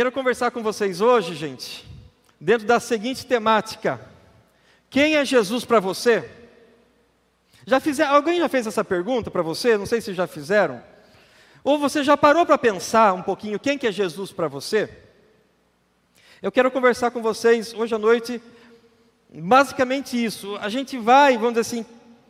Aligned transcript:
Quero 0.00 0.12
conversar 0.12 0.50
com 0.50 0.62
vocês 0.62 1.02
hoje, 1.02 1.34
gente, 1.34 1.86
dentro 2.40 2.66
da 2.66 2.80
seguinte 2.80 3.26
temática: 3.26 4.00
Quem 4.88 5.16
é 5.16 5.26
Jesus 5.26 5.66
para 5.66 5.78
você? 5.78 6.26
Já 7.66 7.78
alguém 8.08 8.38
já 8.38 8.48
fez 8.48 8.66
essa 8.66 8.82
pergunta 8.82 9.30
para 9.30 9.42
você? 9.42 9.76
Não 9.76 9.84
sei 9.84 10.00
se 10.00 10.14
já 10.14 10.26
fizeram. 10.26 10.82
Ou 11.62 11.78
você 11.78 12.02
já 12.02 12.16
parou 12.16 12.46
para 12.46 12.56
pensar 12.56 13.12
um 13.12 13.20
pouquinho 13.20 13.60
quem 13.60 13.76
que 13.76 13.86
é 13.86 13.92
Jesus 13.92 14.32
para 14.32 14.48
você? 14.48 14.88
Eu 16.40 16.50
quero 16.50 16.70
conversar 16.70 17.10
com 17.10 17.20
vocês 17.20 17.74
hoje 17.74 17.94
à 17.94 17.98
noite, 17.98 18.40
basicamente 19.28 20.16
isso. 20.24 20.56
A 20.62 20.70
gente 20.70 20.96
vai, 20.96 21.34
vamos 21.34 21.50
dizer 21.50 21.60
assim, 21.60 21.86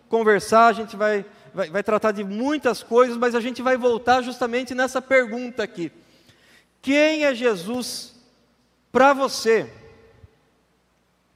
conversar, 0.09 0.67
a 0.67 0.73
gente 0.73 0.97
vai, 0.97 1.25
vai, 1.55 1.71
vai 1.71 1.85
tratar 1.85 2.11
de 2.11 2.25
muitas 2.25 2.83
coisas, 2.83 3.17
mas 3.17 3.37
a 3.37 3.41
gente 3.41 3.63
vai 3.63 3.77
voltar 3.77 4.23
justamente 4.23 4.75
nessa 4.75 5.01
pergunta 5.01 5.63
aqui: 5.63 5.93
Quem 6.83 7.25
é 7.25 7.35
Jesus 7.35 8.15
para 8.91 9.13
você? 9.13 9.71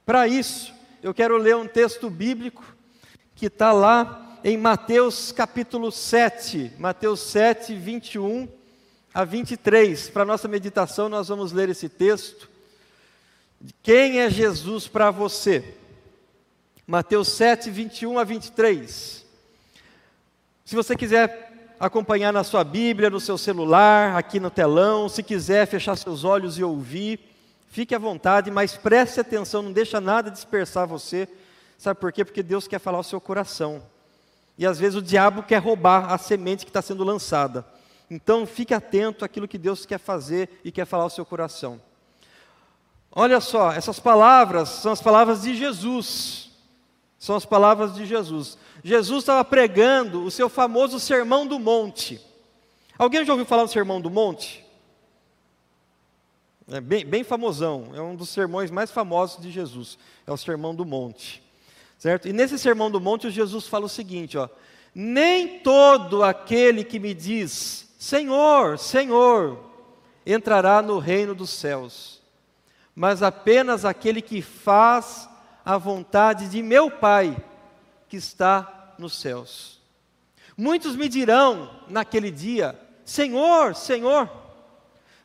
Para 0.05 0.27
isso, 0.27 0.73
eu 1.03 1.13
quero 1.13 1.37
ler 1.37 1.55
um 1.55 1.67
texto 1.67 2.09
bíblico 2.09 2.63
que 3.35 3.45
está 3.47 3.71
lá 3.71 4.39
em 4.43 4.57
Mateus 4.57 5.31
capítulo 5.31 5.91
7, 5.91 6.73
Mateus 6.77 7.19
7, 7.19 7.75
21 7.75 8.47
a 9.13 9.23
23. 9.23 10.09
Para 10.09 10.25
nossa 10.25 10.47
meditação, 10.47 11.09
nós 11.09 11.27
vamos 11.27 11.51
ler 11.51 11.69
esse 11.69 11.89
texto. 11.89 12.49
Quem 13.81 14.19
é 14.19 14.29
Jesus 14.29 14.87
para 14.87 15.11
você? 15.11 15.75
Mateus 16.87 17.29
7, 17.29 17.69
21 17.71 18.19
a 18.19 18.23
23. 18.23 19.25
Se 20.63 20.75
você 20.75 20.95
quiser 20.95 21.54
acompanhar 21.85 22.33
na 22.33 22.43
sua 22.43 22.63
Bíblia, 22.63 23.09
no 23.09 23.19
seu 23.19 23.37
celular, 23.37 24.17
aqui 24.17 24.39
no 24.39 24.49
telão, 24.49 25.07
se 25.07 25.21
quiser 25.21 25.67
fechar 25.67 25.95
seus 25.95 26.23
olhos 26.23 26.57
e 26.57 26.63
ouvir, 26.63 27.19
fique 27.69 27.93
à 27.93 27.99
vontade, 27.99 28.49
mas 28.49 28.75
preste 28.75 29.19
atenção, 29.19 29.61
não 29.61 29.71
deixa 29.71 30.01
nada 30.01 30.31
dispersar 30.31 30.87
você. 30.87 31.27
Sabe 31.77 31.99
por 31.99 32.11
quê? 32.11 32.25
Porque 32.25 32.41
Deus 32.41 32.67
quer 32.67 32.79
falar 32.79 32.99
o 32.99 33.03
seu 33.03 33.21
coração. 33.21 33.83
E 34.57 34.65
às 34.65 34.79
vezes 34.79 34.95
o 34.95 35.01
diabo 35.01 35.43
quer 35.43 35.57
roubar 35.57 36.11
a 36.11 36.17
semente 36.17 36.65
que 36.65 36.69
está 36.69 36.81
sendo 36.81 37.03
lançada. 37.03 37.65
Então 38.09 38.45
fique 38.45 38.73
atento 38.73 39.25
àquilo 39.25 39.47
que 39.47 39.57
Deus 39.57 39.85
quer 39.85 39.99
fazer 39.99 40.61
e 40.63 40.71
quer 40.71 40.85
falar 40.85 41.03
ao 41.03 41.09
seu 41.09 41.25
coração. 41.25 41.81
Olha 43.11 43.39
só, 43.39 43.71
essas 43.71 43.99
palavras 43.99 44.69
são 44.69 44.91
as 44.91 45.01
palavras 45.01 45.41
de 45.41 45.55
Jesus. 45.55 46.51
São 47.25 47.35
as 47.35 47.43
palavras 47.43 47.95
de 47.95 48.05
Jesus. 48.05 48.55
Jesus 48.83 49.23
estava 49.23 49.43
pregando 49.43 50.23
o 50.23 50.29
seu 50.29 50.47
famoso 50.47 50.99
Sermão 50.99 51.47
do 51.47 51.57
Monte. 51.57 52.21
Alguém 52.99 53.25
já 53.25 53.33
ouviu 53.33 53.47
falar 53.47 53.63
do 53.63 53.71
Sermão 53.71 53.99
do 53.99 54.11
Monte? 54.11 54.63
É 56.69 56.79
bem, 56.79 57.03
bem 57.03 57.23
famosão, 57.23 57.89
é 57.95 57.99
um 57.99 58.15
dos 58.15 58.29
sermões 58.29 58.69
mais 58.69 58.91
famosos 58.91 59.41
de 59.41 59.49
Jesus. 59.49 59.97
É 60.27 60.31
o 60.31 60.37
Sermão 60.37 60.75
do 60.75 60.85
Monte. 60.85 61.41
Certo? 61.97 62.27
E 62.27 62.33
nesse 62.33 62.59
sermão 62.59 62.91
do 62.91 63.01
monte, 63.01 63.31
Jesus 63.31 63.65
fala 63.65 63.85
o 63.85 63.89
seguinte: 63.89 64.37
ó, 64.37 64.47
nem 64.93 65.57
todo 65.61 66.21
aquele 66.21 66.83
que 66.83 66.99
me 66.99 67.15
diz, 67.15 67.89
Senhor, 67.97 68.77
Senhor, 68.77 69.57
entrará 70.23 70.79
no 70.79 70.99
reino 70.99 71.33
dos 71.33 71.49
céus, 71.49 72.21
mas 72.93 73.23
apenas 73.23 73.83
aquele 73.83 74.21
que 74.21 74.43
faz 74.43 75.27
a 75.65 75.77
vontade 75.77 76.47
de 76.47 76.61
meu 76.61 76.91
Pai 76.91 77.35
que 78.07 78.15
está 78.15 78.93
nos 78.99 79.19
céus. 79.19 79.81
Muitos 80.55 80.95
me 80.95 81.09
dirão 81.09 81.81
naquele 81.89 82.29
dia: 82.31 82.79
Senhor, 83.03 83.75
Senhor, 83.75 84.29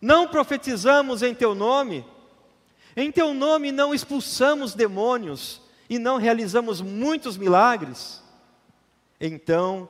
não 0.01 0.27
profetizamos 0.27 1.23
em 1.23 1.35
teu 1.35 1.55
nome, 1.55 2.05
em 2.97 3.13
teu 3.13 3.35
nome 3.35 3.71
não 3.71 3.95
expulsamos 3.95 4.75
demônios, 4.75 5.61
e 5.89 5.99
não 5.99 6.17
realizamos 6.17 6.81
muitos 6.81 7.37
milagres, 7.37 8.23
então 9.21 9.89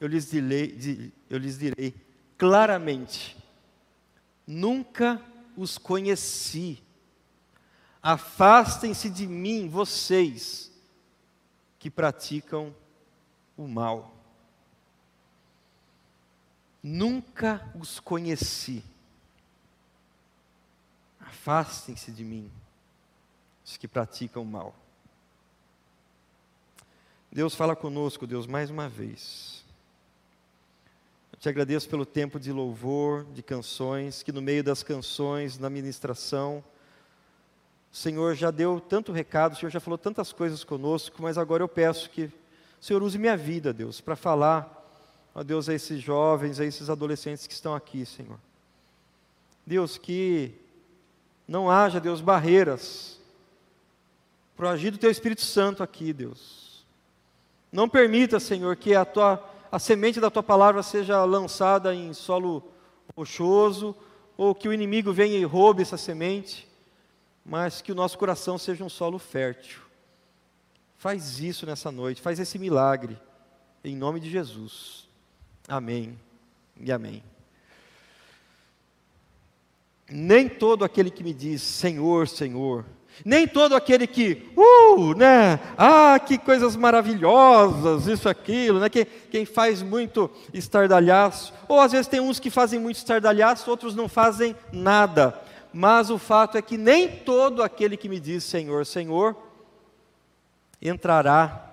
eu 0.00 0.08
lhes 0.08 0.30
direi, 0.30 1.12
eu 1.28 1.38
lhes 1.38 1.58
direi 1.58 1.94
claramente: 2.38 3.36
nunca 4.46 5.20
os 5.56 5.78
conheci. 5.78 6.81
Afastem-se 8.02 9.08
de 9.08 9.26
mim, 9.28 9.68
vocês 9.68 10.72
que 11.78 11.88
praticam 11.88 12.74
o 13.56 13.68
mal. 13.68 14.12
Nunca 16.82 17.72
os 17.78 18.00
conheci. 18.00 18.82
Afastem-se 21.20 22.10
de 22.10 22.24
mim, 22.24 22.50
os 23.64 23.76
que 23.76 23.86
praticam 23.86 24.42
o 24.42 24.46
mal. 24.46 24.74
Deus 27.30 27.54
fala 27.54 27.76
conosco, 27.76 28.26
Deus, 28.26 28.46
mais 28.46 28.68
uma 28.68 28.88
vez. 28.88 29.64
Eu 31.32 31.38
te 31.38 31.48
agradeço 31.48 31.88
pelo 31.88 32.04
tempo 32.04 32.38
de 32.38 32.52
louvor, 32.52 33.24
de 33.32 33.42
canções, 33.42 34.22
que 34.22 34.32
no 34.32 34.42
meio 34.42 34.62
das 34.62 34.82
canções, 34.82 35.56
na 35.56 35.70
ministração, 35.70 36.62
o 37.92 37.96
Senhor 37.96 38.34
já 38.34 38.50
deu 38.50 38.80
tanto 38.80 39.12
recado, 39.12 39.52
o 39.52 39.56
Senhor 39.56 39.70
já 39.70 39.78
falou 39.78 39.98
tantas 39.98 40.32
coisas 40.32 40.64
conosco, 40.64 41.22
mas 41.22 41.36
agora 41.36 41.62
eu 41.62 41.68
peço 41.68 42.08
que 42.08 42.24
o 42.24 42.32
Senhor 42.80 43.02
use 43.02 43.18
minha 43.18 43.36
vida, 43.36 43.70
Deus, 43.70 44.00
para 44.00 44.16
falar, 44.16 44.82
ó 45.34 45.42
Deus, 45.42 45.68
a 45.68 45.74
esses 45.74 46.00
jovens, 46.00 46.58
a 46.58 46.64
esses 46.64 46.88
adolescentes 46.88 47.46
que 47.46 47.52
estão 47.52 47.74
aqui, 47.74 48.06
Senhor. 48.06 48.38
Deus, 49.66 49.98
que 49.98 50.54
não 51.46 51.70
haja, 51.70 52.00
Deus, 52.00 52.22
barreiras 52.22 53.20
para 54.56 54.66
o 54.66 54.70
agir 54.70 54.90
do 54.90 54.98
Teu 54.98 55.10
Espírito 55.10 55.42
Santo 55.42 55.82
aqui, 55.82 56.14
Deus. 56.14 56.86
Não 57.70 57.88
permita, 57.88 58.40
Senhor, 58.40 58.74
que 58.76 58.94
a, 58.94 59.04
tua, 59.04 59.42
a 59.70 59.78
semente 59.78 60.18
da 60.18 60.30
tua 60.30 60.42
palavra 60.42 60.82
seja 60.82 61.22
lançada 61.24 61.94
em 61.94 62.14
solo 62.14 62.72
rochoso, 63.14 63.94
ou 64.36 64.54
que 64.54 64.68
o 64.68 64.72
inimigo 64.72 65.12
venha 65.12 65.36
e 65.36 65.44
roube 65.44 65.82
essa 65.82 65.98
semente, 65.98 66.71
mas 67.44 67.80
que 67.80 67.92
o 67.92 67.94
nosso 67.94 68.18
coração 68.18 68.56
seja 68.56 68.84
um 68.84 68.88
solo 68.88 69.18
fértil. 69.18 69.80
Faz 70.96 71.40
isso 71.40 71.66
nessa 71.66 71.90
noite, 71.90 72.22
faz 72.22 72.38
esse 72.38 72.58
milagre, 72.58 73.18
em 73.82 73.96
nome 73.96 74.20
de 74.20 74.30
Jesus. 74.30 75.08
Amém 75.66 76.18
e 76.80 76.92
amém. 76.92 77.22
Nem 80.08 80.48
todo 80.48 80.84
aquele 80.84 81.10
que 81.10 81.24
me 81.24 81.32
diz 81.32 81.62
Senhor, 81.62 82.28
Senhor, 82.28 82.84
nem 83.24 83.46
todo 83.46 83.74
aquele 83.74 84.06
que, 84.06 84.50
uh, 84.56 85.14
né, 85.14 85.60
ah, 85.76 86.18
que 86.18 86.38
coisas 86.38 86.74
maravilhosas, 86.76 88.06
isso, 88.06 88.28
aquilo, 88.28 88.80
né, 88.80 88.88
quem, 88.88 89.04
quem 89.30 89.44
faz 89.44 89.82
muito 89.82 90.30
estardalhaço, 90.52 91.52
ou 91.68 91.80
às 91.80 91.92
vezes 91.92 92.06
tem 92.06 92.20
uns 92.20 92.40
que 92.40 92.50
fazem 92.50 92.80
muito 92.80 92.96
estardalhaço, 92.96 93.70
outros 93.70 93.94
não 93.94 94.08
fazem 94.08 94.56
nada, 94.72 95.38
mas 95.72 96.10
o 96.10 96.18
fato 96.18 96.58
é 96.58 96.62
que 96.62 96.76
nem 96.76 97.08
todo 97.08 97.62
aquele 97.62 97.96
que 97.96 98.08
me 98.08 98.20
diz 98.20 98.44
Senhor, 98.44 98.84
Senhor, 98.84 99.36
entrará 100.80 101.68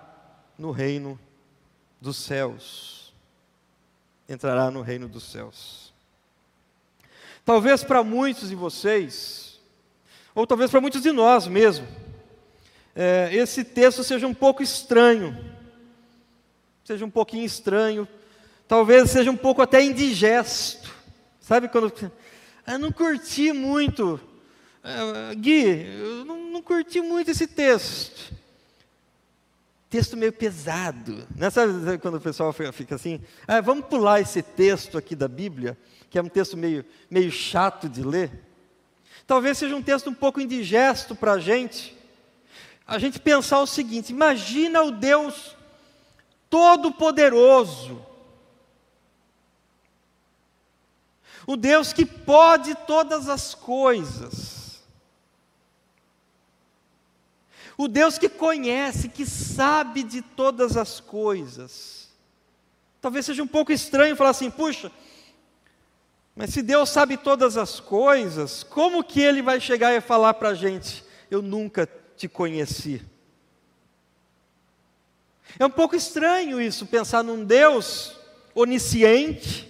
no 0.57 0.71
reino 0.71 1.19
dos 1.99 2.17
céus. 2.17 3.13
Entrará 4.27 4.69
no 4.69 4.81
reino 4.81 5.07
dos 5.07 5.23
céus. 5.23 5.93
Talvez 7.43 7.83
para 7.83 8.03
muitos 8.03 8.49
de 8.49 8.55
vocês, 8.55 9.59
ou 10.35 10.45
talvez 10.45 10.69
para 10.69 10.79
muitos 10.79 11.01
de 11.01 11.11
nós 11.11 11.47
mesmo, 11.47 11.87
é, 12.95 13.29
esse 13.33 13.63
texto 13.63 14.03
seja 14.03 14.27
um 14.27 14.33
pouco 14.33 14.61
estranho, 14.61 15.35
seja 16.83 17.05
um 17.05 17.09
pouquinho 17.09 17.45
estranho, 17.45 18.07
talvez 18.67 19.09
seja 19.09 19.31
um 19.31 19.37
pouco 19.37 19.61
até 19.61 19.83
indigesto. 19.83 20.93
Sabe 21.39 21.67
quando. 21.67 21.91
Eu 22.71 22.79
não 22.79 22.91
curti 22.91 23.51
muito, 23.51 24.19
é, 24.83 25.35
Gui, 25.35 25.85
eu 25.99 26.23
não, 26.23 26.51
não 26.51 26.61
curti 26.61 27.01
muito 27.01 27.31
esse 27.31 27.47
texto 27.47 28.37
texto 29.89 30.15
meio 30.15 30.31
pesado. 30.31 31.27
Né? 31.35 31.49
Sabe 31.49 31.97
quando 31.97 32.15
o 32.15 32.21
pessoal 32.21 32.53
fica 32.53 32.95
assim, 32.95 33.19
ah, 33.47 33.59
vamos 33.59 33.85
pular 33.87 34.21
esse 34.21 34.41
texto 34.41 34.97
aqui 34.97 35.15
da 35.15 35.27
Bíblia, 35.27 35.77
que 36.09 36.17
é 36.17 36.21
um 36.21 36.29
texto 36.29 36.55
meio, 36.55 36.85
meio 37.09 37.31
chato 37.31 37.89
de 37.89 38.03
ler? 38.03 38.31
Talvez 39.25 39.57
seja 39.57 39.75
um 39.75 39.81
texto 39.81 40.09
um 40.09 40.13
pouco 40.13 40.39
indigesto 40.39 41.15
para 41.15 41.33
a 41.33 41.39
gente. 41.39 41.97
A 42.85 42.99
gente 42.99 43.19
pensar 43.19 43.59
o 43.59 43.67
seguinte: 43.67 44.11
imagina 44.11 44.81
o 44.83 44.91
Deus 44.91 45.55
Todo-Poderoso, 46.49 48.05
o 51.49 51.57
Deus 51.57 51.91
que 51.91 52.05
pode 52.05 52.75
todas 52.85 53.27
as 53.27 53.55
coisas, 53.55 54.83
o 57.75 57.87
Deus 57.87 58.19
que 58.19 58.29
conhece, 58.29 59.09
que 59.09 59.25
sabe 59.25 60.03
de 60.03 60.21
todas 60.21 60.77
as 60.77 60.99
coisas. 60.99 62.07
Talvez 63.01 63.25
seja 63.25 63.41
um 63.41 63.47
pouco 63.47 63.71
estranho 63.71 64.15
falar 64.15 64.29
assim: 64.29 64.51
puxa, 64.51 64.91
Mas 66.35 66.51
se 66.51 66.61
Deus 66.61 66.87
sabe 66.91 67.17
todas 67.17 67.57
as 67.57 67.79
coisas, 67.79 68.61
como 68.61 69.03
que 69.03 69.19
Ele 69.19 69.41
vai 69.41 69.59
chegar 69.59 69.91
e 69.95 70.01
falar 70.01 70.35
para 70.35 70.49
a 70.49 70.53
gente: 70.53 71.03
Eu 71.31 71.41
nunca 71.41 71.89
te 72.15 72.27
conheci? 72.27 73.01
É 75.57 75.65
um 75.65 75.71
pouco 75.71 75.95
estranho 75.95 76.61
isso, 76.61 76.85
pensar 76.85 77.23
num 77.23 77.43
Deus 77.43 78.15
onisciente, 78.53 79.68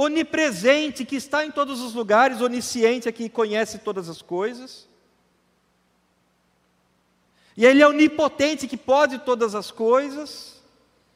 onipresente, 0.00 1.04
que 1.04 1.16
está 1.16 1.44
em 1.44 1.50
todos 1.50 1.80
os 1.80 1.92
lugares, 1.92 2.40
onisciente 2.40 3.08
é 3.08 3.12
que 3.12 3.28
conhece 3.28 3.78
todas 3.78 4.08
as 4.08 4.22
coisas. 4.22 4.88
E 7.56 7.66
Ele 7.66 7.82
é 7.82 7.88
onipotente, 7.88 8.68
que 8.68 8.76
pode 8.76 9.18
todas 9.18 9.56
as 9.56 9.72
coisas. 9.72 10.62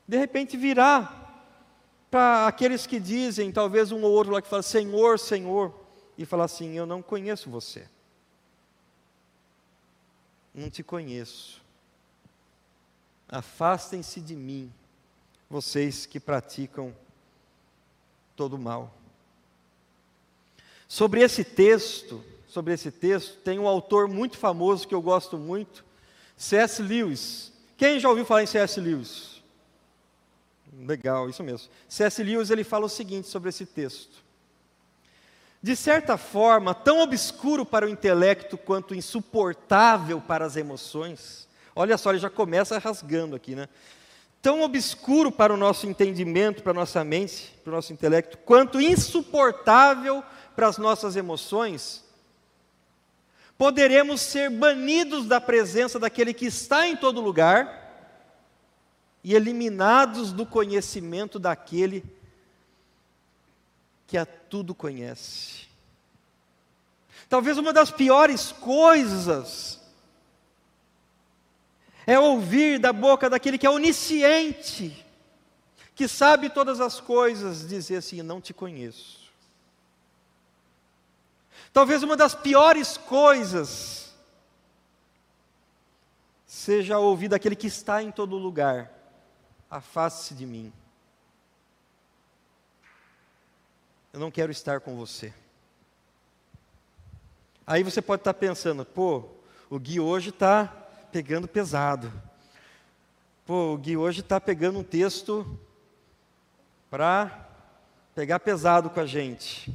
De 0.06 0.18
repente 0.18 0.56
virá 0.56 1.20
para 2.10 2.48
aqueles 2.48 2.84
que 2.84 2.98
dizem, 2.98 3.52
talvez 3.52 3.92
um 3.92 4.02
ou 4.02 4.10
outro 4.10 4.32
lá 4.32 4.42
que 4.42 4.48
fala, 4.48 4.62
Senhor, 4.62 5.16
Senhor, 5.16 5.72
e 6.18 6.26
falar 6.26 6.46
assim: 6.46 6.76
Eu 6.76 6.84
não 6.84 7.00
conheço 7.00 7.48
você. 7.48 7.88
Não 10.52 10.68
te 10.68 10.82
conheço. 10.82 11.62
Afastem-se 13.28 14.20
de 14.20 14.34
mim, 14.34 14.72
vocês 15.48 16.04
que 16.04 16.18
praticam 16.18 16.92
todo 18.42 18.58
mal. 18.58 18.92
Sobre 20.88 21.20
esse 21.20 21.44
texto, 21.44 22.24
sobre 22.48 22.74
esse 22.74 22.90
texto, 22.90 23.36
tem 23.36 23.56
um 23.56 23.68
autor 23.68 24.08
muito 24.08 24.36
famoso 24.36 24.88
que 24.88 24.94
eu 24.94 25.00
gosto 25.00 25.38
muito, 25.38 25.84
C.S. 26.36 26.82
Lewis. 26.82 27.52
Quem 27.76 28.00
já 28.00 28.08
ouviu 28.08 28.24
falar 28.24 28.42
em 28.42 28.46
C.S. 28.46 28.80
Lewis? 28.80 29.40
Legal, 30.76 31.30
isso 31.30 31.44
mesmo. 31.44 31.68
C.S. 31.88 32.20
Lewis 32.20 32.50
ele 32.50 32.64
fala 32.64 32.86
o 32.86 32.88
seguinte 32.88 33.28
sobre 33.28 33.48
esse 33.48 33.64
texto. 33.64 34.24
De 35.62 35.76
certa 35.76 36.16
forma, 36.16 36.74
tão 36.74 36.98
obscuro 36.98 37.64
para 37.64 37.86
o 37.86 37.88
intelecto 37.88 38.58
quanto 38.58 38.92
insuportável 38.92 40.20
para 40.20 40.44
as 40.44 40.56
emoções. 40.56 41.46
Olha 41.76 41.96
só, 41.96 42.10
ele 42.10 42.18
já 42.18 42.28
começa 42.28 42.76
rasgando 42.76 43.36
aqui, 43.36 43.54
né? 43.54 43.68
Tão 44.42 44.60
obscuro 44.62 45.30
para 45.30 45.54
o 45.54 45.56
nosso 45.56 45.86
entendimento, 45.86 46.64
para 46.64 46.72
a 46.72 46.74
nossa 46.74 47.04
mente, 47.04 47.54
para 47.62 47.72
o 47.72 47.76
nosso 47.76 47.92
intelecto, 47.92 48.36
quanto 48.38 48.80
insuportável 48.80 50.22
para 50.56 50.66
as 50.66 50.76
nossas 50.78 51.14
emoções, 51.14 52.04
poderemos 53.56 54.20
ser 54.20 54.50
banidos 54.50 55.26
da 55.26 55.40
presença 55.40 55.96
daquele 55.96 56.34
que 56.34 56.46
está 56.46 56.88
em 56.88 56.96
todo 56.96 57.20
lugar 57.20 57.80
e 59.22 59.34
eliminados 59.34 60.32
do 60.32 60.44
conhecimento 60.44 61.38
daquele 61.38 62.04
que 64.08 64.18
a 64.18 64.26
tudo 64.26 64.74
conhece. 64.74 65.68
Talvez 67.28 67.56
uma 67.56 67.72
das 67.72 67.92
piores 67.92 68.50
coisas 68.50 69.80
é 72.06 72.18
ouvir 72.18 72.78
da 72.78 72.92
boca 72.92 73.30
daquele 73.30 73.58
que 73.58 73.66
é 73.66 73.70
onisciente, 73.70 75.04
que 75.94 76.08
sabe 76.08 76.50
todas 76.50 76.80
as 76.80 77.00
coisas, 77.00 77.68
dizer 77.68 77.96
assim: 77.96 78.22
Não 78.22 78.40
te 78.40 78.52
conheço. 78.52 79.22
Talvez 81.72 82.02
uma 82.02 82.16
das 82.16 82.34
piores 82.34 82.96
coisas 82.96 84.12
seja 86.46 86.98
ouvir 86.98 87.28
daquele 87.28 87.56
que 87.56 87.66
está 87.66 88.02
em 88.02 88.10
todo 88.10 88.36
lugar: 88.36 88.90
Afaste-se 89.70 90.34
de 90.34 90.46
mim. 90.46 90.72
Eu 94.12 94.20
não 94.20 94.30
quero 94.30 94.52
estar 94.52 94.80
com 94.80 94.94
você. 94.94 95.32
Aí 97.66 97.82
você 97.82 98.02
pode 98.02 98.20
estar 98.20 98.34
pensando, 98.34 98.84
pô, 98.84 99.24
o 99.70 99.78
Gui 99.78 99.98
hoje 99.98 100.28
está 100.28 100.81
pegando 101.12 101.46
pesado. 101.46 102.10
Pô, 103.44 103.74
o 103.74 103.78
Gui 103.78 103.96
hoje 103.96 104.20
está 104.20 104.40
pegando 104.40 104.78
um 104.78 104.82
texto 104.82 105.58
para 106.88 107.48
pegar 108.14 108.40
pesado 108.40 108.88
com 108.88 108.98
a 108.98 109.06
gente. 109.06 109.70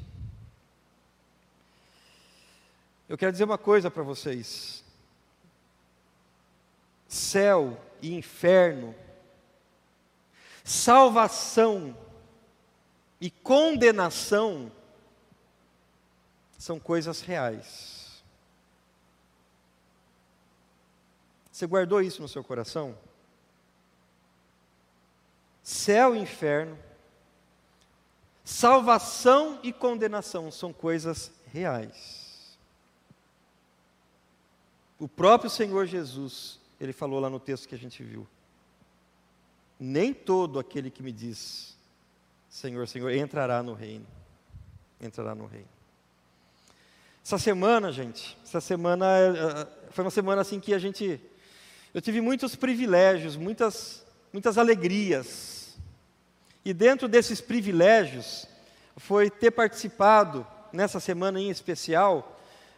Eu 3.08 3.18
quero 3.18 3.32
dizer 3.32 3.44
uma 3.44 3.58
coisa 3.58 3.92
para 3.92 4.02
vocês: 4.02 4.84
céu 7.08 7.80
e 8.02 8.16
inferno, 8.16 8.96
salvação 10.64 11.96
e 13.22 13.30
condenação 13.30 14.72
são 16.58 16.80
coisas 16.80 17.22
reais. 17.22 18.07
Você 21.58 21.66
guardou 21.66 22.00
isso 22.04 22.22
no 22.22 22.28
seu 22.28 22.44
coração? 22.44 22.96
Céu 25.64 26.16
e 26.16 26.20
inferno, 26.20 26.78
salvação 28.46 29.60
e 29.64 29.74
condenação 29.74 30.52
são 30.52 30.72
coisas 30.72 31.32
reais. 31.52 32.60
O 35.00 35.08
próprio 35.08 35.50
Senhor 35.50 35.88
Jesus, 35.88 36.60
ele 36.80 36.94
falou 36.94 37.20
lá 37.20 37.28
no 37.28 37.40
texto 37.40 37.68
que 37.68 37.74
a 37.74 37.80
gente 37.80 38.04
viu: 38.04 38.28
Nem 39.80 40.14
todo 40.14 40.60
aquele 40.60 40.92
que 40.92 41.02
me 41.02 41.12
diz 41.12 41.76
Senhor, 42.48 42.88
Senhor 42.88 43.12
entrará 43.12 43.64
no 43.64 43.74
reino. 43.74 44.06
Entrará 45.02 45.34
no 45.34 45.48
reino. 45.48 45.70
Essa 47.26 47.40
semana, 47.40 47.92
gente, 47.92 48.38
essa 48.44 48.62
semana 48.62 49.08
eh, 49.08 49.32
eh, 49.32 49.90
foi 49.90 50.06
uma 50.06 50.12
semana 50.12 50.42
assim 50.42 50.60
que 50.60 50.72
a 50.72 50.78
gente 50.78 51.20
eu 51.94 52.02
tive 52.02 52.22
muitos 52.22 52.56
privilégios, 52.56 53.36
muitas, 53.36 54.06
muitas 54.32 54.58
alegrias. 54.58 55.78
E 56.64 56.74
dentro 56.74 57.08
desses 57.08 57.40
privilégios, 57.40 58.48
foi 58.98 59.30
ter 59.30 59.52
participado, 59.52 60.46
nessa 60.74 61.00
semana 61.00 61.40
em 61.40 61.50
especial, 61.50 62.38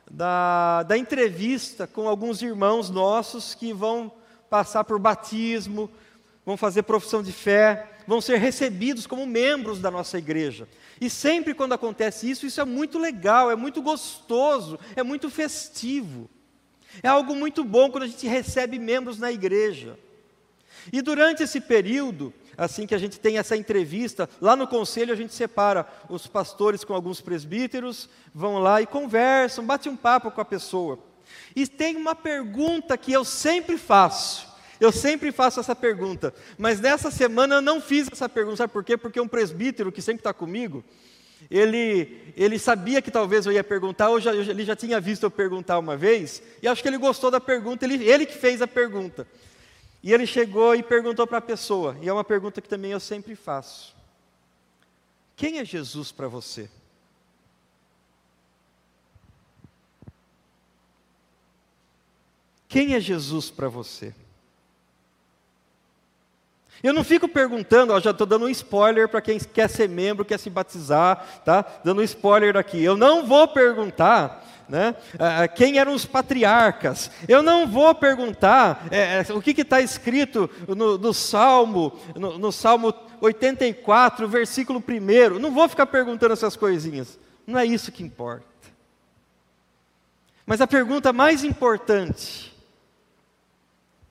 da, 0.09 0.83
da 0.83 0.97
entrevista 0.97 1.87
com 1.87 2.07
alguns 2.07 2.41
irmãos 2.41 2.89
nossos 2.89 3.55
que 3.55 3.73
vão 3.73 4.11
passar 4.49 4.83
por 4.83 4.99
batismo, 4.99 5.89
vão 6.45 6.57
fazer 6.57 6.83
profissão 6.83 7.23
de 7.23 7.31
fé, 7.31 7.89
vão 8.07 8.19
ser 8.19 8.37
recebidos 8.37 9.07
como 9.07 9.25
membros 9.25 9.79
da 9.79 9.89
nossa 9.89 10.17
igreja. 10.17 10.67
E 10.99 11.09
sempre 11.09 11.53
quando 11.53 11.73
acontece 11.73 12.29
isso, 12.29 12.45
isso 12.45 12.59
é 12.59 12.65
muito 12.65 12.99
legal, 12.99 13.49
é 13.49 13.55
muito 13.55 13.81
gostoso, 13.81 14.77
é 14.95 15.03
muito 15.03 15.29
festivo. 15.29 16.29
É 17.03 17.07
algo 17.07 17.35
muito 17.35 17.63
bom 17.63 17.89
quando 17.89 18.03
a 18.03 18.07
gente 18.07 18.27
recebe 18.27 18.79
membros 18.79 19.17
na 19.17 19.31
igreja. 19.31 19.97
E 20.91 21.01
durante 21.01 21.43
esse 21.43 21.61
período, 21.61 22.33
assim 22.57 22.85
que 22.85 22.95
a 22.95 22.97
gente 22.97 23.19
tem 23.19 23.37
essa 23.37 23.55
entrevista, 23.55 24.29
lá 24.41 24.55
no 24.55 24.67
conselho 24.67 25.13
a 25.13 25.15
gente 25.15 25.33
separa 25.33 25.87
os 26.09 26.27
pastores 26.27 26.83
com 26.83 26.93
alguns 26.93 27.21
presbíteros, 27.21 28.09
vão 28.33 28.59
lá 28.59 28.81
e 28.81 28.87
conversam, 28.87 29.65
bate 29.65 29.87
um 29.87 29.95
papo 29.95 30.31
com 30.31 30.41
a 30.41 30.45
pessoa. 30.45 30.99
E 31.55 31.67
tem 31.67 31.95
uma 31.95 32.15
pergunta 32.15 32.97
que 32.97 33.13
eu 33.13 33.23
sempre 33.23 33.77
faço. 33.77 34.47
Eu 34.79 34.93
sempre 34.93 35.31
faço 35.31 35.59
essa 35.59 35.75
pergunta, 35.75 36.33
mas 36.57 36.79
nessa 36.79 37.11
semana 37.11 37.55
eu 37.55 37.61
não 37.61 37.81
fiz 37.81 38.07
essa 38.09 38.29
pergunta, 38.29 38.57
sabe 38.57 38.71
por 38.71 38.81
quê? 38.81 38.95
Porque 38.95 39.19
um 39.19 39.27
presbítero 39.27 39.91
que 39.91 40.01
sempre 40.01 40.21
está 40.21 40.33
comigo, 40.33 40.85
ele, 41.49 42.33
ele 42.35 42.59
sabia 42.59 43.01
que 43.01 43.09
talvez 43.09 43.45
eu 43.45 43.51
ia 43.51 43.63
perguntar, 43.63 44.09
ou 44.09 44.19
já, 44.19 44.33
ele 44.33 44.63
já 44.63 44.75
tinha 44.75 44.99
visto 44.99 45.23
eu 45.23 45.31
perguntar 45.31 45.79
uma 45.79 45.97
vez, 45.97 46.43
e 46.61 46.67
acho 46.67 46.81
que 46.81 46.87
ele 46.87 46.97
gostou 46.97 47.31
da 47.31 47.41
pergunta, 47.41 47.85
ele, 47.85 48.03
ele 48.03 48.25
que 48.25 48.35
fez 48.35 48.61
a 48.61 48.67
pergunta. 48.67 49.27
E 50.03 50.13
ele 50.13 50.25
chegou 50.25 50.75
e 50.75 50.83
perguntou 50.83 51.25
para 51.25 51.39
a 51.39 51.41
pessoa, 51.41 51.97
e 52.01 52.07
é 52.07 52.13
uma 52.13 52.23
pergunta 52.23 52.61
que 52.61 52.69
também 52.69 52.91
eu 52.91 52.99
sempre 52.99 53.35
faço: 53.35 53.95
Quem 55.35 55.57
é 55.57 55.65
Jesus 55.65 56.11
para 56.11 56.27
você? 56.27 56.69
Quem 62.67 62.93
é 62.93 62.99
Jesus 62.99 63.49
para 63.49 63.67
você? 63.67 64.13
Eu 66.81 66.93
não 66.93 67.03
fico 67.03 67.27
perguntando, 67.27 67.93
ó, 67.93 67.99
já 67.99 68.11
estou 68.11 68.25
dando 68.25 68.45
um 68.45 68.49
spoiler 68.49 69.09
para 69.09 69.21
quem 69.21 69.37
quer 69.37 69.69
ser 69.69 69.89
membro, 69.89 70.23
quer 70.23 70.39
se 70.39 70.49
batizar, 70.49 71.41
tá? 71.43 71.65
Dando 71.83 72.01
um 72.01 72.03
spoiler 72.03 72.55
aqui. 72.55 72.81
Eu 72.81 72.95
não 72.95 73.25
vou 73.25 73.47
perguntar 73.47 74.45
né, 74.69 74.95
quem 75.55 75.79
eram 75.79 75.93
os 75.93 76.05
patriarcas. 76.05 77.09
Eu 77.27 77.41
não 77.41 77.67
vou 77.67 77.93
perguntar 77.95 78.87
é, 78.91 79.25
é 79.27 79.33
o 79.33 79.41
que 79.41 79.59
está 79.59 79.81
escrito 79.81 80.49
no, 80.67 80.97
no 80.97 81.13
Salmo, 81.13 81.99
no, 82.15 82.37
no, 82.37 82.51
Salmo 82.51 82.93
84, 83.19 84.27
versículo 84.27 84.81
1. 84.87 85.39
Não 85.39 85.51
vou 85.51 85.67
ficar 85.67 85.87
perguntando 85.87 86.33
essas 86.33 86.55
coisinhas. 86.55 87.19
Não 87.45 87.59
é 87.59 87.65
isso 87.65 87.91
que 87.91 88.03
importa. 88.03 88.45
Mas 90.45 90.61
a 90.61 90.67
pergunta 90.67 91.11
mais 91.11 91.43
importante: 91.43 92.53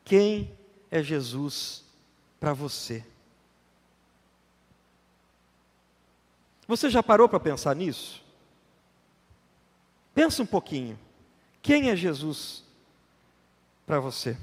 quem 0.04 0.52
é 0.90 1.02
Jesus 1.02 1.87
para 2.38 2.52
você. 2.52 3.04
Você 6.66 6.90
já 6.90 7.02
parou 7.02 7.28
para 7.28 7.40
pensar 7.40 7.74
nisso? 7.74 8.22
Pensa 10.14 10.42
um 10.42 10.46
pouquinho. 10.46 10.98
Quem 11.62 11.90
é 11.90 11.96
Jesus 11.96 12.64
para 13.86 14.00
você? 14.00 14.36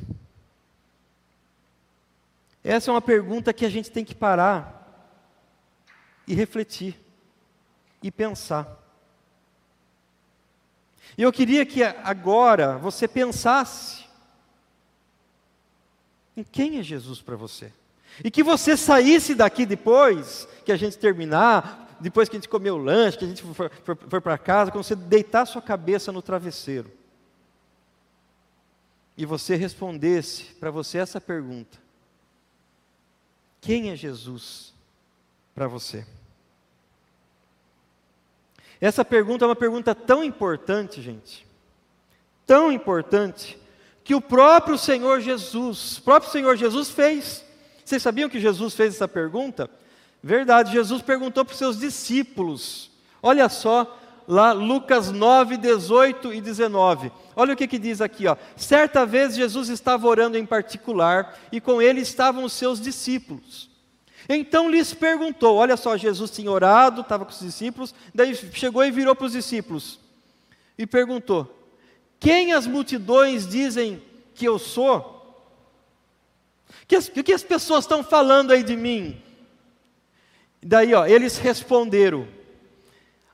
Essa 2.63 2.89
é 2.89 2.93
uma 2.93 3.01
pergunta 3.01 3.53
que 3.53 3.65
a 3.65 3.69
gente 3.69 3.91
tem 3.91 4.03
que 4.03 4.15
parar 4.15 4.73
e 6.27 6.33
refletir 6.33 6.99
e 8.01 8.09
pensar. 8.09 8.83
E 11.15 11.21
eu 11.21 11.31
queria 11.31 11.65
que 11.65 11.83
agora 11.83 12.77
você 12.79 13.07
pensasse 13.07 14.05
em 16.35 16.43
quem 16.43 16.79
é 16.79 16.83
Jesus 16.83 17.21
para 17.21 17.35
você. 17.35 17.71
E 18.23 18.31
que 18.31 18.43
você 18.43 18.77
saísse 18.77 19.35
daqui 19.35 19.65
depois 19.65 20.47
que 20.63 20.71
a 20.71 20.77
gente 20.77 20.97
terminar, 20.97 21.97
depois 21.99 22.29
que 22.29 22.35
a 22.35 22.39
gente 22.39 22.49
comer 22.49 22.71
o 22.71 22.77
lanche, 22.77 23.17
que 23.17 23.25
a 23.25 23.27
gente 23.27 23.43
for, 23.43 24.21
para 24.21 24.37
casa, 24.37 24.71
quando 24.71 24.83
você 24.83 24.95
deitar 24.95 25.45
sua 25.45 25.61
cabeça 25.61 26.11
no 26.11 26.21
travesseiro. 26.21 26.91
E 29.17 29.25
você 29.25 29.55
respondesse 29.55 30.43
para 30.59 30.71
você 30.71 30.97
essa 30.97 31.21
pergunta: 31.21 31.77
Quem 33.61 33.91
é 33.91 33.95
Jesus 33.95 34.73
para 35.53 35.67
você? 35.67 36.05
Essa 38.79 39.05
pergunta 39.05 39.45
é 39.45 39.47
uma 39.47 39.55
pergunta 39.55 39.95
tão 39.95 40.23
importante, 40.23 41.01
gente, 41.01 41.47
tão 42.45 42.71
importante, 42.71 43.57
que 44.03 44.13
o 44.13 44.21
próprio 44.21 44.77
Senhor 44.77 45.21
Jesus, 45.21 45.99
próprio 45.99 46.31
Senhor 46.31 46.55
Jesus 46.55 46.91
fez. 46.91 47.43
Vocês 47.85 48.01
sabiam 48.01 48.27
que 48.27 48.39
Jesus 48.39 48.73
fez 48.73 48.95
essa 48.95 49.07
pergunta? 49.07 49.69
Verdade, 50.21 50.71
Jesus 50.71 51.03
perguntou 51.03 51.45
para 51.45 51.53
os 51.53 51.59
seus 51.59 51.79
discípulos. 51.79 52.89
Olha 53.21 53.47
só, 53.47 53.95
lá 54.27 54.51
Lucas 54.51 55.11
9, 55.11 55.55
18 55.55 56.33
e 56.33 56.41
19. 56.41 57.11
Olha 57.35 57.53
o 57.53 57.55
que, 57.55 57.67
que 57.67 57.77
diz 57.77 58.01
aqui, 58.01 58.25
ó. 58.25 58.35
Certa 58.57 59.05
vez 59.05 59.35
Jesus 59.35 59.69
estava 59.69 60.07
orando 60.07 60.35
em 60.35 60.45
particular 60.47 61.37
e 61.51 61.61
com 61.61 61.79
ele 61.79 62.01
estavam 62.01 62.43
os 62.43 62.53
seus 62.53 62.81
discípulos. 62.81 63.69
Então 64.27 64.67
lhes 64.67 64.91
perguntou: 64.91 65.57
olha 65.57 65.77
só, 65.77 65.95
Jesus 65.95 66.31
tinha 66.31 66.49
orado, 66.49 67.01
estava 67.01 67.23
com 67.23 67.31
os 67.31 67.39
discípulos, 67.39 67.93
daí 68.13 68.33
chegou 68.33 68.83
e 68.83 68.89
virou 68.89 69.15
para 69.15 69.27
os 69.27 69.33
discípulos 69.33 69.99
e 70.75 70.87
perguntou: 70.87 71.69
Quem 72.19 72.51
as 72.51 72.65
multidões 72.65 73.47
dizem 73.47 74.01
que 74.33 74.45
eu 74.45 74.57
sou? 74.57 75.14
O 76.83 77.23
que, 77.23 77.33
as 77.33 77.43
pessoas 77.43 77.83
estão 77.83 78.03
falando 78.03 78.51
aí 78.51 78.63
de 78.63 78.75
mim? 78.75 79.21
Daí, 80.61 80.93
ó, 80.93 81.05
eles 81.05 81.37
responderam: 81.37 82.27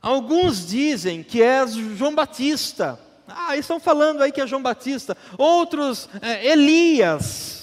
Alguns 0.01 0.67
dizem 0.67 1.23
que 1.23 1.41
és 1.41 1.73
João 1.73 2.15
Batista. 2.15 2.99
Ah, 3.27 3.55
estão 3.55 3.79
falando 3.79 4.21
aí 4.21 4.31
que 4.31 4.41
é 4.41 4.47
João 4.47 4.61
Batista. 4.61 5.17
Outros, 5.37 6.09
é, 6.21 6.47
Elias 6.47 7.61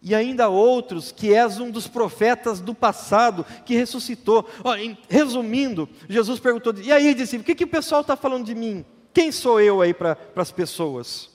e 0.00 0.14
ainda 0.14 0.48
outros 0.48 1.10
que 1.10 1.34
és 1.34 1.58
um 1.58 1.70
dos 1.70 1.88
profetas 1.88 2.60
do 2.60 2.74
passado 2.74 3.44
que 3.64 3.74
ressuscitou. 3.74 4.48
Ó, 4.62 4.74
em, 4.76 4.96
resumindo, 5.08 5.88
Jesus 6.08 6.38
perguntou: 6.40 6.74
e 6.78 6.92
aí, 6.92 7.14
discípulo, 7.14 7.42
o 7.42 7.46
que, 7.46 7.54
que 7.54 7.64
o 7.64 7.68
pessoal 7.68 8.02
está 8.02 8.16
falando 8.16 8.46
de 8.46 8.54
mim? 8.54 8.84
Quem 9.12 9.32
sou 9.32 9.60
eu 9.60 9.80
aí 9.80 9.92
para 9.92 10.16
as 10.36 10.52
pessoas? 10.52 11.30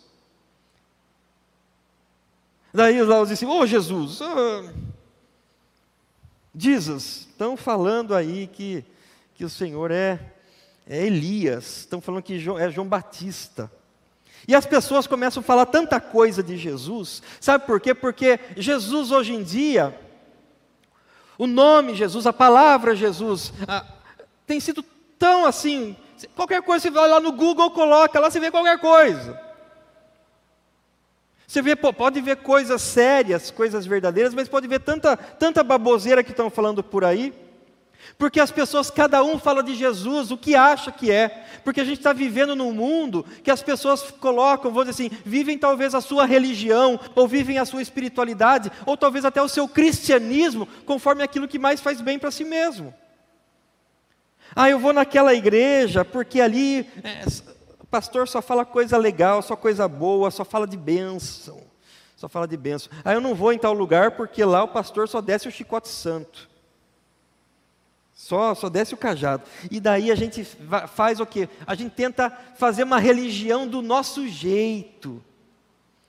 Daí 2.73 3.03
lá 3.03 3.23
discípulos: 3.23 3.59
Ô 3.59 3.63
oh, 3.63 3.67
Jesus, 3.67 4.21
oh, 4.21 4.69
Jesus, 6.55 7.27
estão 7.29 7.55
falando 7.55 8.15
aí 8.15 8.47
que, 8.47 8.83
que 9.35 9.45
o 9.45 9.49
Senhor 9.49 9.91
é, 9.91 10.19
é 10.87 11.05
Elias, 11.05 11.81
estão 11.81 12.01
falando 12.01 12.23
que 12.23 12.35
é 12.59 12.71
João 12.71 12.87
Batista. 12.87 13.71
E 14.47 14.55
as 14.55 14.65
pessoas 14.65 15.07
começam 15.07 15.41
a 15.41 15.43
falar 15.43 15.67
tanta 15.67 16.01
coisa 16.01 16.41
de 16.41 16.57
Jesus, 16.57 17.21
sabe 17.39 17.65
por 17.65 17.79
quê? 17.79 17.93
Porque 17.93 18.39
Jesus 18.57 19.11
hoje 19.11 19.33
em 19.33 19.43
dia, 19.43 19.97
o 21.37 21.45
nome 21.47 21.95
Jesus, 21.95 22.25
a 22.25 22.33
palavra 22.33 22.95
Jesus, 22.95 23.53
tem 24.45 24.59
sido 24.59 24.83
tão 25.17 25.45
assim, 25.45 25.95
qualquer 26.35 26.61
coisa 26.63 26.83
você 26.83 26.91
vai 26.91 27.07
lá 27.07 27.19
no 27.19 27.31
Google, 27.31 27.71
coloca 27.71 28.19
lá, 28.19 28.29
você 28.29 28.39
vê 28.39 28.51
qualquer 28.51 28.79
coisa. 28.79 29.42
Você 31.53 31.61
vê, 31.61 31.75
pode 31.75 32.19
ver 32.19 32.37
coisas 32.37 32.81
sérias, 32.81 33.51
coisas 33.51 33.85
verdadeiras, 33.85 34.33
mas 34.33 34.47
pode 34.47 34.67
ver 34.67 34.79
tanta, 34.79 35.15
tanta 35.15 35.63
baboseira 35.63 36.23
que 36.23 36.31
estão 36.31 36.49
falando 36.49 36.83
por 36.83 37.05
aí. 37.05 37.31
Porque 38.17 38.39
as 38.39 38.49
pessoas, 38.49 38.89
cada 38.89 39.23
um 39.23 39.37
fala 39.37 39.61
de 39.61 39.75
Jesus 39.75 40.31
o 40.31 40.37
que 40.37 40.55
acha 40.55 40.91
que 40.91 41.11
é. 41.11 41.45
Porque 41.63 41.79
a 41.79 41.83
gente 41.83 41.99
está 41.99 42.11
vivendo 42.11 42.55
num 42.55 42.73
mundo 42.73 43.23
que 43.43 43.51
as 43.51 43.61
pessoas 43.61 44.01
colocam, 44.19 44.71
vou 44.71 44.83
dizer 44.83 44.95
assim, 45.03 45.15
vivem 45.23 45.55
talvez 45.55 45.93
a 45.93 46.01
sua 46.01 46.25
religião, 46.25 46.99
ou 47.13 47.27
vivem 47.27 47.59
a 47.59 47.65
sua 47.65 47.83
espiritualidade, 47.83 48.71
ou 48.83 48.97
talvez 48.97 49.23
até 49.23 49.39
o 49.39 49.47
seu 49.47 49.67
cristianismo, 49.67 50.67
conforme 50.87 51.21
aquilo 51.21 51.47
que 51.47 51.59
mais 51.59 51.79
faz 51.79 52.01
bem 52.01 52.17
para 52.17 52.31
si 52.31 52.43
mesmo. 52.43 52.91
Ah, 54.55 54.71
eu 54.71 54.79
vou 54.79 54.91
naquela 54.91 55.35
igreja 55.35 56.03
porque 56.03 56.41
ali 56.41 56.89
é, 57.03 57.25
pastor 57.93 58.27
só 58.27 58.41
fala 58.41 58.65
coisa 58.65 58.97
legal, 58.97 59.43
só 59.43 59.55
coisa 59.55 59.87
boa, 59.87 60.31
só 60.31 60.43
fala 60.43 60.65
de 60.65 60.75
bênção. 60.75 61.61
Só 62.17 62.27
fala 62.27 62.47
de 62.47 62.57
bênção. 62.57 62.91
Ah, 63.05 63.13
eu 63.13 63.21
não 63.21 63.35
vou 63.35 63.53
em 63.53 63.59
tal 63.59 63.71
lugar 63.71 64.11
porque 64.11 64.43
lá 64.43 64.63
o 64.63 64.67
pastor 64.69 65.07
só 65.07 65.21
desce 65.21 65.47
o 65.47 65.51
chicote 65.51 65.89
santo. 65.89 66.49
Só, 68.15 68.55
só 68.55 68.67
desce 68.67 68.95
o 68.95 68.97
cajado. 68.97 69.43
E 69.69 69.79
daí 69.79 70.09
a 70.09 70.15
gente 70.15 70.43
faz 70.95 71.19
o 71.19 71.25
quê? 71.25 71.47
A 71.67 71.75
gente 71.75 71.91
tenta 71.91 72.31
fazer 72.55 72.81
uma 72.81 72.97
religião 72.97 73.67
do 73.67 73.79
nosso 73.79 74.27
jeito, 74.27 75.23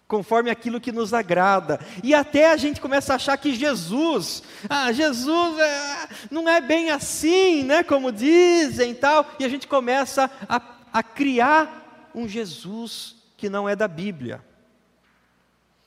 conforme 0.08 0.48
aquilo 0.48 0.80
que 0.80 0.90
nos 0.92 1.12
agrada. 1.12 1.78
E 2.02 2.14
até 2.14 2.50
a 2.50 2.56
gente 2.56 2.80
começa 2.80 3.12
a 3.12 3.16
achar 3.16 3.36
que 3.36 3.54
Jesus, 3.54 4.42
ah, 4.70 4.90
Jesus 4.90 5.58
é, 5.58 6.08
não 6.30 6.48
é 6.48 6.62
bem 6.62 6.90
assim, 6.90 7.62
né? 7.62 7.82
Como 7.82 8.10
dizem 8.10 8.94
tal. 8.94 9.26
E 9.38 9.44
a 9.44 9.48
gente 9.50 9.68
começa 9.68 10.30
a, 10.48 10.73
a 10.94 11.02
criar 11.02 12.12
um 12.14 12.28
Jesus 12.28 13.16
que 13.36 13.50
não 13.50 13.68
é 13.68 13.74
da 13.74 13.88
Bíblia. 13.88 14.40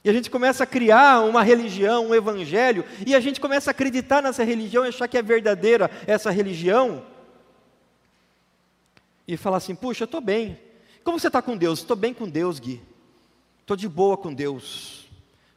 E 0.04 0.10
a 0.10 0.14
gente 0.14 0.30
começa 0.30 0.66
a 0.66 0.68
criar 0.68 1.22
uma 1.22 1.42
religião, 1.42 2.08
um 2.08 2.16
evangelho, 2.16 2.84
e 3.06 3.16
a 3.16 3.20
gente 3.22 3.40
começa 3.40 3.70
a 3.70 3.72
acreditar 3.72 4.22
nessa 4.22 4.44
religião 4.44 4.86
e 4.86 4.90
achar 4.90 5.08
que 5.08 5.18
é 5.18 5.22
verdadeira 5.22 5.90
essa 6.06 6.30
religião. 6.30 7.06
E 9.26 9.38
falar 9.38 9.58
assim: 9.58 9.76
puxa, 9.76 10.04
eu 10.04 10.06
estou 10.06 10.20
bem. 10.20 10.60
Como 11.06 11.18
você 11.18 11.28
está 11.28 11.42
com 11.42 11.56
Deus? 11.56 11.80
Estou 11.80 11.96
bem 11.96 12.14
com 12.14 12.28
Deus, 12.28 12.60
Gui. 12.60 12.82
Estou 13.62 13.78
de 13.78 13.88
boa 13.88 14.18
com 14.18 14.34
Deus. 14.34 15.07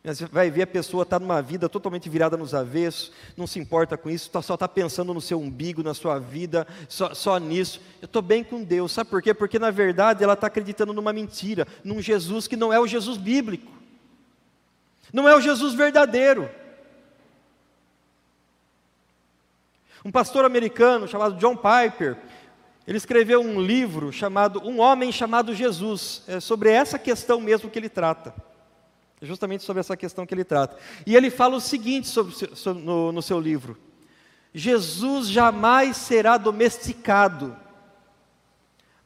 Você 0.02 0.24
vai 0.24 0.50
ver 0.50 0.62
a 0.62 0.66
pessoa 0.66 1.02
está 1.02 1.18
numa 1.18 1.42
vida 1.42 1.68
totalmente 1.68 2.08
virada 2.08 2.34
nos 2.34 2.54
avessos, 2.54 3.12
não 3.36 3.46
se 3.46 3.58
importa 3.58 3.98
com 3.98 4.08
isso, 4.08 4.30
tá, 4.30 4.40
só 4.40 4.54
está 4.54 4.66
pensando 4.66 5.12
no 5.12 5.20
seu 5.20 5.38
umbigo, 5.38 5.82
na 5.82 5.92
sua 5.92 6.18
vida, 6.18 6.66
só, 6.88 7.12
só 7.12 7.36
nisso. 7.36 7.82
Eu 8.00 8.06
estou 8.06 8.22
bem 8.22 8.42
com 8.42 8.62
Deus, 8.64 8.92
sabe 8.92 9.10
por 9.10 9.20
quê? 9.20 9.34
Porque 9.34 9.58
na 9.58 9.70
verdade 9.70 10.24
ela 10.24 10.32
está 10.32 10.46
acreditando 10.46 10.94
numa 10.94 11.12
mentira, 11.12 11.66
num 11.84 12.00
Jesus 12.00 12.46
que 12.48 12.56
não 12.56 12.72
é 12.72 12.80
o 12.80 12.86
Jesus 12.86 13.18
bíblico. 13.18 13.70
Não 15.12 15.28
é 15.28 15.36
o 15.36 15.40
Jesus 15.40 15.74
verdadeiro. 15.74 16.48
Um 20.02 20.10
pastor 20.10 20.46
americano 20.46 21.06
chamado 21.06 21.36
John 21.36 21.56
Piper, 21.56 22.16
ele 22.86 22.96
escreveu 22.96 23.42
um 23.42 23.60
livro 23.60 24.10
chamado 24.10 24.66
Um 24.66 24.80
Homem 24.80 25.12
Chamado 25.12 25.54
Jesus, 25.54 26.22
é 26.26 26.40
sobre 26.40 26.70
essa 26.70 26.98
questão 26.98 27.38
mesmo 27.38 27.68
que 27.68 27.78
ele 27.78 27.90
trata. 27.90 28.34
Justamente 29.22 29.64
sobre 29.64 29.80
essa 29.80 29.96
questão 29.96 30.24
que 30.24 30.32
ele 30.32 30.44
trata. 30.44 30.76
E 31.06 31.14
ele 31.14 31.30
fala 31.30 31.56
o 31.56 31.60
seguinte 31.60 32.08
sobre, 32.08 32.34
sobre, 32.56 32.82
no, 32.82 33.12
no 33.12 33.20
seu 33.20 33.38
livro: 33.38 33.78
Jesus 34.54 35.28
jamais 35.28 35.96
será 35.96 36.38
domesticado, 36.38 37.56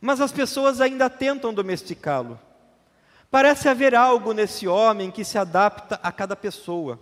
mas 0.00 0.20
as 0.20 0.30
pessoas 0.30 0.80
ainda 0.80 1.10
tentam 1.10 1.52
domesticá-lo. 1.52 2.38
Parece 3.30 3.68
haver 3.68 3.96
algo 3.96 4.32
nesse 4.32 4.68
homem 4.68 5.10
que 5.10 5.24
se 5.24 5.36
adapta 5.36 5.98
a 6.00 6.12
cada 6.12 6.36
pessoa. 6.36 7.00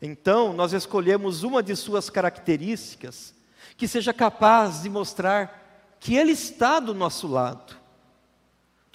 Então, 0.00 0.52
nós 0.52 0.74
escolhemos 0.74 1.42
uma 1.42 1.62
de 1.62 1.74
suas 1.74 2.10
características 2.10 3.34
que 3.78 3.88
seja 3.88 4.12
capaz 4.12 4.82
de 4.82 4.90
mostrar 4.90 5.96
que 5.98 6.14
Ele 6.14 6.32
está 6.32 6.78
do 6.78 6.94
nosso 6.94 7.26
lado. 7.26 7.74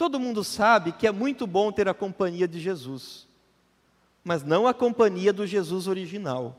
Todo 0.01 0.19
mundo 0.19 0.43
sabe 0.43 0.93
que 0.93 1.05
é 1.05 1.11
muito 1.11 1.45
bom 1.45 1.71
ter 1.71 1.87
a 1.87 1.93
companhia 1.93 2.47
de 2.47 2.59
Jesus, 2.59 3.27
mas 4.23 4.41
não 4.41 4.65
a 4.65 4.73
companhia 4.73 5.31
do 5.31 5.45
Jesus 5.45 5.87
original, 5.87 6.57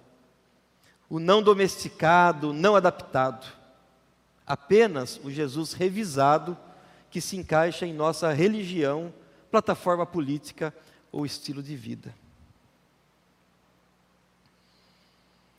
o 1.11 1.19
não 1.19 1.43
domesticado, 1.43 2.53
não 2.53 2.77
adaptado, 2.77 3.53
apenas 4.47 5.19
o 5.25 5.29
Jesus 5.29 5.73
revisado 5.73 6.57
que 7.11 7.21
se 7.21 7.37
encaixa 7.37 7.85
em 7.85 7.93
nossa 7.93 8.33
religião 8.33 9.13
plataforma 9.51 10.07
política 10.07 10.73
ou 11.11 11.27
estilo 11.27 11.65
de 11.65 11.75
vida. 11.75 12.15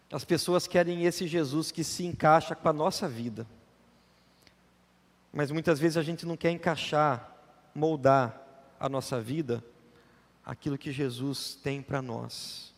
As 0.09 0.23
pessoas 0.23 0.67
querem 0.67 1.03
esse 1.03 1.27
Jesus 1.27 1.69
que 1.69 1.83
se 1.83 2.05
encaixa 2.05 2.55
com 2.55 2.69
a 2.69 2.71
nossa 2.71 3.09
vida. 3.09 3.45
Mas 5.33 5.51
muitas 5.51 5.81
vezes 5.81 5.97
a 5.97 6.01
gente 6.01 6.25
não 6.25 6.37
quer 6.37 6.51
encaixar, 6.51 7.32
moldar 7.73 8.39
a 8.79 8.87
nossa 8.87 9.19
vida 9.19 9.63
aquilo 10.45 10.77
que 10.77 10.91
Jesus 10.91 11.55
tem 11.55 11.81
para 11.81 12.01
nós. 12.01 12.73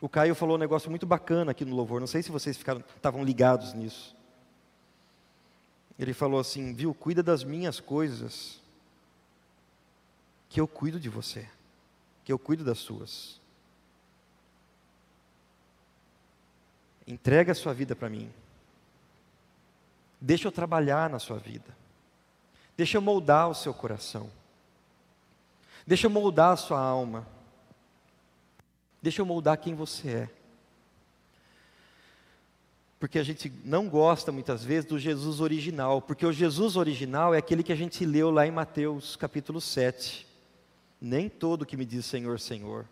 O 0.00 0.08
Caio 0.08 0.34
falou 0.34 0.56
um 0.56 0.60
negócio 0.60 0.90
muito 0.90 1.06
bacana 1.06 1.50
aqui 1.50 1.64
no 1.64 1.74
louvor, 1.74 2.00
não 2.00 2.06
sei 2.06 2.22
se 2.22 2.30
vocês 2.30 2.56
ficaram, 2.56 2.82
estavam 2.96 3.24
ligados 3.24 3.72
nisso. 3.72 4.14
Ele 5.98 6.12
falou 6.12 6.38
assim: 6.38 6.74
viu, 6.74 6.92
cuida 6.94 7.22
das 7.22 7.42
minhas 7.42 7.80
coisas, 7.80 8.60
que 10.48 10.60
eu 10.60 10.68
cuido 10.68 11.00
de 11.00 11.08
você, 11.08 11.48
que 12.24 12.32
eu 12.32 12.38
cuido 12.38 12.64
das 12.64 12.78
suas. 12.78 13.40
Entrega 17.06 17.52
a 17.52 17.54
sua 17.54 17.72
vida 17.72 17.94
para 17.94 18.10
mim. 18.10 18.30
Deixa 20.20 20.48
eu 20.48 20.52
trabalhar 20.52 21.08
na 21.08 21.18
sua 21.18 21.38
vida. 21.38 21.76
Deixa 22.76 23.00
moldar 23.00 23.48
o 23.48 23.54
seu 23.54 23.72
coração. 23.72 24.30
Deixa 25.86 26.08
moldar 26.08 26.52
a 26.52 26.56
sua 26.56 26.80
alma. 26.80 27.26
Deixa 29.00 29.24
moldar 29.24 29.56
quem 29.58 29.74
você 29.74 30.08
é. 30.08 30.30
Porque 32.98 33.18
a 33.18 33.22
gente 33.22 33.52
não 33.64 33.88
gosta 33.88 34.32
muitas 34.32 34.64
vezes 34.64 34.88
do 34.88 34.98
Jesus 34.98 35.40
original, 35.40 36.00
porque 36.00 36.24
o 36.24 36.32
Jesus 36.32 36.76
original 36.76 37.34
é 37.34 37.38
aquele 37.38 37.62
que 37.62 37.72
a 37.72 37.76
gente 37.76 38.04
leu 38.04 38.30
lá 38.30 38.46
em 38.46 38.50
Mateus 38.50 39.16
capítulo 39.16 39.60
7. 39.60 40.26
Nem 41.00 41.28
todo 41.28 41.66
que 41.66 41.76
me 41.76 41.84
diz 41.84 42.06
Senhor, 42.06 42.40
Senhor. 42.40 42.86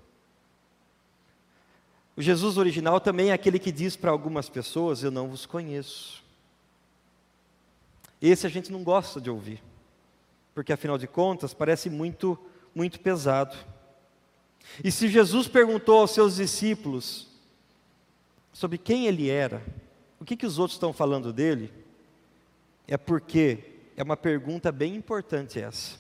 O 2.17 2.23
Jesus 2.23 2.59
original 2.59 3.01
também 3.01 3.31
é 3.31 3.33
aquele 3.33 3.59
que 3.59 3.73
diz 3.73 3.97
para 3.97 4.11
algumas 4.11 4.49
pessoas: 4.49 5.03
Eu 5.03 5.11
não 5.11 5.29
vos 5.29 5.47
conheço. 5.47 6.23
Esse 8.21 8.47
a 8.47 8.51
gente 8.51 8.71
não 8.71 8.85
gosta 8.85 9.21
de 9.21 9.29
ouvir, 9.29 9.63
porque 10.55 10.73
afinal 10.73 10.97
de 10.97 11.07
contas 11.07 11.53
parece 11.53 11.91
muito, 11.91 12.39
muito 12.75 13.01
pesado. 13.01 13.57
E 14.83 14.91
se 14.91 15.09
Jesus 15.09 15.49
perguntou 15.49 16.01
aos 16.01 16.13
seus 16.13 16.37
discípulos 16.37 17.29
sobre 18.53 18.79
quem 18.79 19.07
ele 19.07 19.29
era, 19.29 19.63
o 20.21 20.25
que, 20.25 20.37
que 20.37 20.47
os 20.47 20.59
outros 20.59 20.77
estão 20.77 20.93
falando 20.93 21.33
dele, 21.33 21.73
é 22.87 22.97
porque 22.97 23.59
é 23.97 24.03
uma 24.03 24.17
pergunta 24.17 24.71
bem 24.71 24.95
importante 24.95 25.61
essa. 25.61 25.99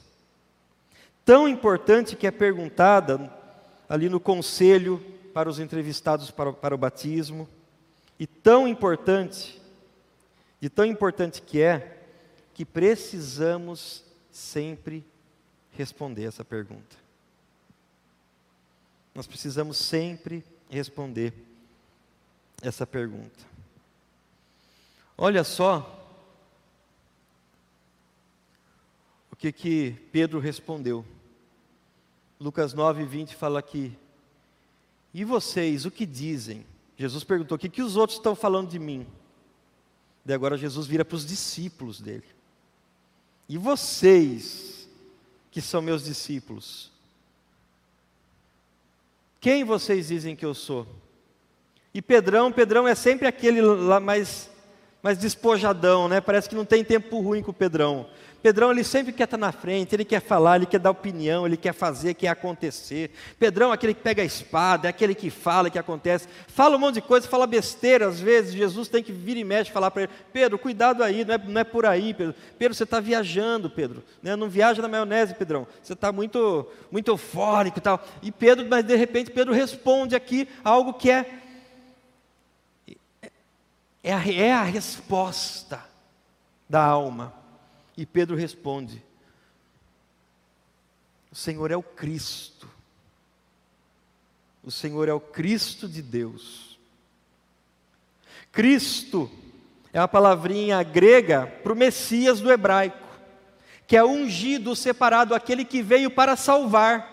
Tão 1.24 1.48
importante 1.48 2.16
que 2.16 2.26
é 2.26 2.30
perguntada 2.30 3.32
ali 3.88 4.08
no 4.08 4.20
conselho 4.20 5.02
para 5.32 5.48
os 5.48 5.58
entrevistados 5.58 6.30
para, 6.30 6.52
para 6.52 6.74
o 6.74 6.78
batismo, 6.78 7.48
e 8.18 8.26
tão 8.26 8.68
importante, 8.68 9.60
de 10.60 10.70
tão 10.70 10.84
importante 10.84 11.42
que 11.42 11.60
é, 11.60 12.02
que 12.54 12.64
precisamos 12.64 14.03
sempre 14.34 15.04
responder 15.70 16.24
essa 16.24 16.44
pergunta. 16.44 16.96
Nós 19.14 19.28
precisamos 19.28 19.76
sempre 19.76 20.44
responder 20.68 21.32
essa 22.60 22.84
pergunta. 22.84 23.44
Olha 25.16 25.44
só 25.44 26.04
o 29.30 29.36
que 29.36 29.52
que 29.52 29.92
Pedro 30.10 30.40
respondeu. 30.40 31.06
Lucas 32.40 32.74
9, 32.74 33.04
20 33.04 33.36
fala 33.36 33.60
aqui. 33.60 33.96
E 35.12 35.24
vocês, 35.24 35.84
o 35.84 35.92
que 35.92 36.04
dizem? 36.04 36.66
Jesus 36.96 37.22
perguntou: 37.22 37.54
o 37.54 37.58
que, 37.58 37.68
que 37.68 37.82
os 37.82 37.96
outros 37.96 38.18
estão 38.18 38.34
falando 38.34 38.68
de 38.70 38.80
mim? 38.80 39.06
E 40.26 40.32
agora 40.32 40.58
Jesus 40.58 40.88
vira 40.88 41.04
para 41.04 41.14
os 41.14 41.24
discípulos 41.24 42.00
dele. 42.00 42.26
E 43.48 43.58
vocês, 43.58 44.88
que 45.50 45.60
são 45.60 45.82
meus 45.82 46.04
discípulos, 46.04 46.90
quem 49.40 49.62
vocês 49.62 50.08
dizem 50.08 50.34
que 50.34 50.44
eu 50.44 50.54
sou? 50.54 50.86
E 51.92 52.00
Pedrão, 52.00 52.50
Pedrão 52.50 52.88
é 52.88 52.94
sempre 52.94 53.28
aquele 53.28 53.60
lá 53.60 54.00
mais, 54.00 54.50
mais 55.02 55.18
despojadão, 55.18 56.08
né? 56.08 56.20
Parece 56.20 56.48
que 56.48 56.54
não 56.54 56.64
tem 56.64 56.82
tempo 56.82 57.20
ruim 57.20 57.42
com 57.42 57.50
o 57.50 57.54
Pedrão. 57.54 58.08
Pedrão, 58.44 58.70
ele 58.70 58.84
sempre 58.84 59.10
quer 59.10 59.24
estar 59.24 59.38
na 59.38 59.50
frente, 59.52 59.94
ele 59.94 60.04
quer 60.04 60.20
falar, 60.20 60.56
ele 60.56 60.66
quer 60.66 60.78
dar 60.78 60.90
opinião, 60.90 61.46
ele 61.46 61.56
quer 61.56 61.72
fazer, 61.72 62.12
quer 62.12 62.28
acontecer. 62.28 63.10
Pedrão 63.38 63.70
é 63.70 63.74
aquele 63.74 63.94
que 63.94 64.02
pega 64.02 64.20
a 64.20 64.24
espada, 64.26 64.86
é 64.86 64.90
aquele 64.90 65.14
que 65.14 65.30
fala, 65.30 65.70
que 65.70 65.78
acontece. 65.78 66.28
Fala 66.48 66.76
um 66.76 66.78
monte 66.78 66.96
de 66.96 67.00
coisa, 67.00 67.26
fala 67.26 67.46
besteira 67.46 68.06
às 68.06 68.20
vezes. 68.20 68.52
Jesus 68.52 68.86
tem 68.86 69.02
que 69.02 69.12
vir 69.12 69.38
e 69.38 69.44
mexe 69.44 69.72
falar 69.72 69.90
para 69.90 70.02
ele: 70.02 70.12
Pedro, 70.30 70.58
cuidado 70.58 71.02
aí, 71.02 71.24
não 71.24 71.34
é, 71.34 71.38
não 71.38 71.60
é 71.62 71.64
por 71.64 71.86
aí, 71.86 72.12
Pedro. 72.12 72.34
Pedro, 72.58 72.74
você 72.74 72.84
está 72.84 73.00
viajando, 73.00 73.70
Pedro. 73.70 74.04
Né? 74.22 74.36
Não 74.36 74.50
viaja 74.50 74.82
na 74.82 74.88
maionese, 74.88 75.32
Pedrão. 75.32 75.66
Você 75.82 75.94
está 75.94 76.12
muito, 76.12 76.70
muito 76.92 77.10
eufórico 77.10 77.78
e 77.78 77.80
tal. 77.80 78.04
E 78.20 78.30
Pedro, 78.30 78.66
mas 78.68 78.84
de 78.84 78.94
repente, 78.94 79.30
Pedro 79.30 79.54
responde 79.54 80.14
aqui 80.14 80.46
algo 80.62 80.92
que 80.92 81.10
é. 81.10 81.40
É 84.02 84.12
a, 84.12 84.30
é 84.30 84.52
a 84.52 84.64
resposta 84.64 85.82
da 86.68 86.84
alma. 86.84 87.42
E 87.96 88.04
Pedro 88.04 88.36
responde: 88.36 89.02
O 91.30 91.34
Senhor 91.34 91.70
é 91.70 91.76
o 91.76 91.82
Cristo. 91.82 92.68
O 94.62 94.70
Senhor 94.70 95.08
é 95.08 95.12
o 95.12 95.20
Cristo 95.20 95.88
de 95.88 96.00
Deus. 96.00 96.78
Cristo 98.50 99.30
é 99.92 99.98
a 99.98 100.08
palavrinha 100.08 100.82
grega 100.82 101.46
para 101.62 101.72
o 101.72 101.76
Messias 101.76 102.40
do 102.40 102.50
hebraico, 102.50 103.06
que 103.86 103.96
é 103.96 104.04
ungido, 104.04 104.74
separado, 104.74 105.34
aquele 105.34 105.64
que 105.64 105.82
veio 105.82 106.10
para 106.10 106.34
salvar. 106.34 107.12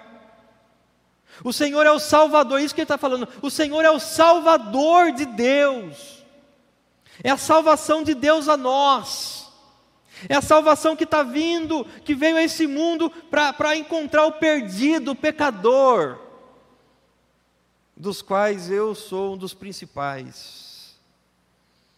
O 1.43 1.51
Senhor 1.51 1.85
é 1.85 1.91
o 1.91 1.99
Salvador, 1.99 2.61
isso 2.61 2.73
que 2.73 2.81
ele 2.81 2.85
está 2.85 2.97
falando. 2.97 3.27
O 3.41 3.49
Senhor 3.49 3.83
é 3.83 3.89
o 3.89 3.99
Salvador 3.99 5.11
de 5.11 5.25
Deus, 5.25 6.23
é 7.23 7.29
a 7.29 7.37
salvação 7.37 8.03
de 8.03 8.13
Deus 8.13 8.47
a 8.47 8.55
nós. 8.55 9.40
É 10.29 10.35
a 10.35 10.41
salvação 10.41 10.95
que 10.95 11.03
está 11.03 11.23
vindo, 11.23 11.85
que 12.03 12.13
veio 12.15 12.37
a 12.37 12.43
esse 12.43 12.67
mundo 12.67 13.09
para 13.09 13.75
encontrar 13.75 14.25
o 14.25 14.33
perdido, 14.33 15.11
o 15.11 15.15
pecador, 15.15 16.19
dos 17.95 18.21
quais 18.21 18.69
eu 18.69 18.95
sou 18.95 19.33
um 19.33 19.37
dos 19.37 19.53
principais. 19.53 20.95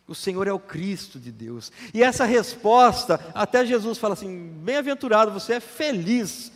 O 0.07 0.13
Senhor 0.13 0.47
é 0.47 0.53
o 0.53 0.59
Cristo 0.59 1.19
de 1.19 1.31
Deus. 1.31 1.71
E 1.93 2.03
essa 2.03 2.25
resposta, 2.25 3.19
até 3.33 3.65
Jesus 3.65 3.97
fala 3.97 4.13
assim: 4.13 4.49
bem-aventurado, 4.63 5.31
você 5.31 5.53
é 5.53 5.59
feliz, 5.59 6.51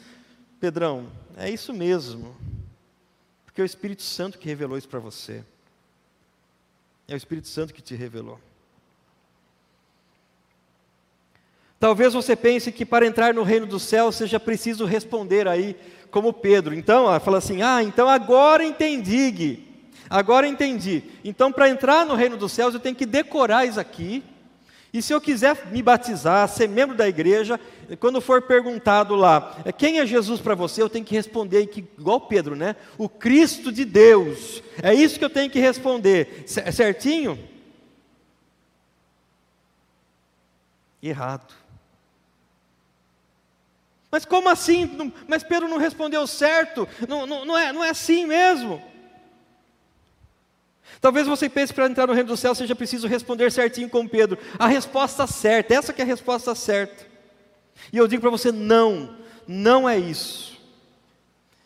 Pedrão. 0.60 1.10
É 1.36 1.50
isso 1.50 1.74
mesmo. 1.74 2.36
Porque 3.46 3.62
é 3.62 3.64
o 3.64 3.66
Espírito 3.66 4.04
Santo 4.04 4.38
que 4.38 4.48
revelou 4.48 4.78
isso 4.78 4.90
para 4.90 5.00
você. 5.00 5.44
É 7.08 7.14
o 7.14 7.18
Espírito 7.18 7.48
Santo 7.48 7.74
que 7.74 7.82
te 7.82 7.96
revelou. 7.96 8.40
Talvez 11.80 12.14
você 12.14 12.36
pense 12.36 12.72
que 12.72 12.86
para 12.86 13.06
entrar 13.06 13.34
no 13.34 13.44
reino 13.44 13.68
do 13.68 13.80
céu 13.80 14.12
seja 14.12 14.40
preciso 14.40 14.86
responder 14.86 15.48
aí, 15.48 15.76
como 16.10 16.34
Pedro. 16.34 16.74
Então, 16.74 17.20
fala 17.20 17.38
assim: 17.38 17.62
ah, 17.62 17.84
então 17.84 18.10
agora 18.10 18.64
entendi, 18.64 19.30
Gui. 19.32 19.68
Agora 20.10 20.48
entendi. 20.48 21.04
Então, 21.24 21.52
para 21.52 21.70
entrar 21.70 22.06
no 22.06 22.16
reino 22.16 22.38
dos 22.38 22.52
céus, 22.52 22.74
eu 22.74 22.80
tenho 22.80 22.96
que 22.96 23.06
decorar 23.06 23.66
isso 23.66 23.80
aqui. 23.80 24.24
E 24.94 25.02
se 25.02 25.14
eu 25.14 25.20
quiser 25.20 25.68
me 25.70 25.84
batizar, 25.84 26.48
ser 26.48 26.68
membro 26.68 26.96
da 26.96 27.08
igreja, 27.08 27.60
quando 28.00 28.22
for 28.22 28.42
perguntado 28.42 29.16
lá, 29.16 29.58
quem 29.78 30.00
é 30.00 30.06
Jesus 30.06 30.40
para 30.40 30.56
você, 30.56 30.82
eu 30.82 30.90
tenho 30.90 31.06
que 31.06 31.14
responder 31.14 31.68
que, 31.68 31.86
igual 32.00 32.22
Pedro, 32.22 32.56
né? 32.56 32.76
O 32.98 33.10
Cristo 33.10 33.72
de 33.72 33.84
Deus. 33.84 34.64
É 34.82 34.94
isso 34.94 35.20
que 35.20 35.26
eu 35.26 35.30
tenho 35.30 35.52
que 35.52 35.60
responder. 35.60 36.46
Certinho? 36.72 37.38
Errado. 41.04 41.54
Mas 44.10 44.26
como 44.26 44.50
assim? 44.50 45.14
Mas 45.28 45.44
Pedro 45.44 45.68
não 45.68 45.78
respondeu 45.78 46.26
certo, 46.26 46.88
não, 47.08 47.26
não, 47.26 47.46
não, 47.46 47.58
é, 47.58 47.74
não 47.74 47.84
é 47.84 47.90
assim 47.90 48.26
mesmo. 48.26 48.82
Talvez 51.02 51.28
você 51.28 51.50
pense 51.50 51.74
para 51.74 51.86
entrar 51.86 52.08
no 52.08 52.14
reino 52.14 52.30
do 52.30 52.38
céu 52.38 52.56
seja 52.56 52.76
preciso 52.76 53.08
responder 53.08 53.52
certinho 53.52 53.90
com 53.90 54.08
Pedro. 54.08 54.38
A 54.58 54.68
resposta 54.68 55.28
certa, 55.28 55.74
essa 55.74 55.94
que 55.94 56.02
é 56.02 56.06
a 56.06 56.08
resposta 56.08 56.56
certa. 56.56 57.06
E 57.92 57.98
eu 57.98 58.08
digo 58.08 58.22
para 58.22 58.32
você, 58.32 58.52
não, 58.52 59.16
não 59.48 59.88
é 59.88 59.98
isso. 59.98 60.58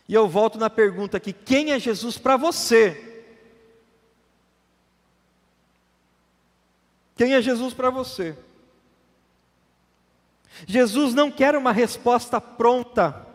E 0.08 0.14
eu 0.14 0.28
volto 0.28 0.58
na 0.58 0.68
pergunta 0.68 1.16
aqui: 1.16 1.32
quem 1.32 1.72
é 1.72 1.78
Jesus 1.78 2.18
para 2.18 2.36
você? 2.36 3.08
Quem 7.16 7.34
é 7.34 7.40
Jesus 7.40 7.72
para 7.72 7.88
você? 7.88 8.36
Jesus 10.66 11.14
não 11.14 11.30
quer 11.30 11.56
uma 11.56 11.72
resposta 11.72 12.40
pronta, 12.40 13.26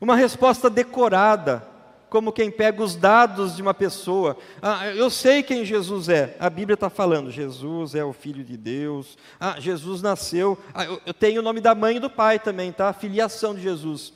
uma 0.00 0.16
resposta 0.16 0.70
decorada, 0.70 1.68
como 2.10 2.32
quem 2.32 2.50
pega 2.50 2.82
os 2.82 2.96
dados 2.96 3.54
de 3.54 3.62
uma 3.62 3.72
pessoa. 3.72 4.36
Ah, 4.60 4.88
eu 4.88 5.08
sei 5.08 5.42
quem 5.42 5.64
Jesus 5.64 6.08
é. 6.08 6.36
A 6.40 6.50
Bíblia 6.50 6.74
está 6.74 6.90
falando: 6.90 7.30
Jesus 7.30 7.94
é 7.94 8.04
o 8.04 8.12
Filho 8.12 8.42
de 8.42 8.56
Deus. 8.56 9.16
Ah, 9.38 9.56
Jesus 9.58 10.02
nasceu. 10.02 10.58
Ah, 10.74 10.84
eu, 10.84 11.00
eu 11.06 11.14
tenho 11.14 11.40
o 11.40 11.44
nome 11.44 11.60
da 11.60 11.74
mãe 11.74 11.96
e 11.96 12.00
do 12.00 12.10
pai 12.10 12.38
também, 12.38 12.72
tá? 12.72 12.88
A 12.88 12.92
filiação 12.92 13.54
de 13.54 13.62
Jesus. 13.62 14.12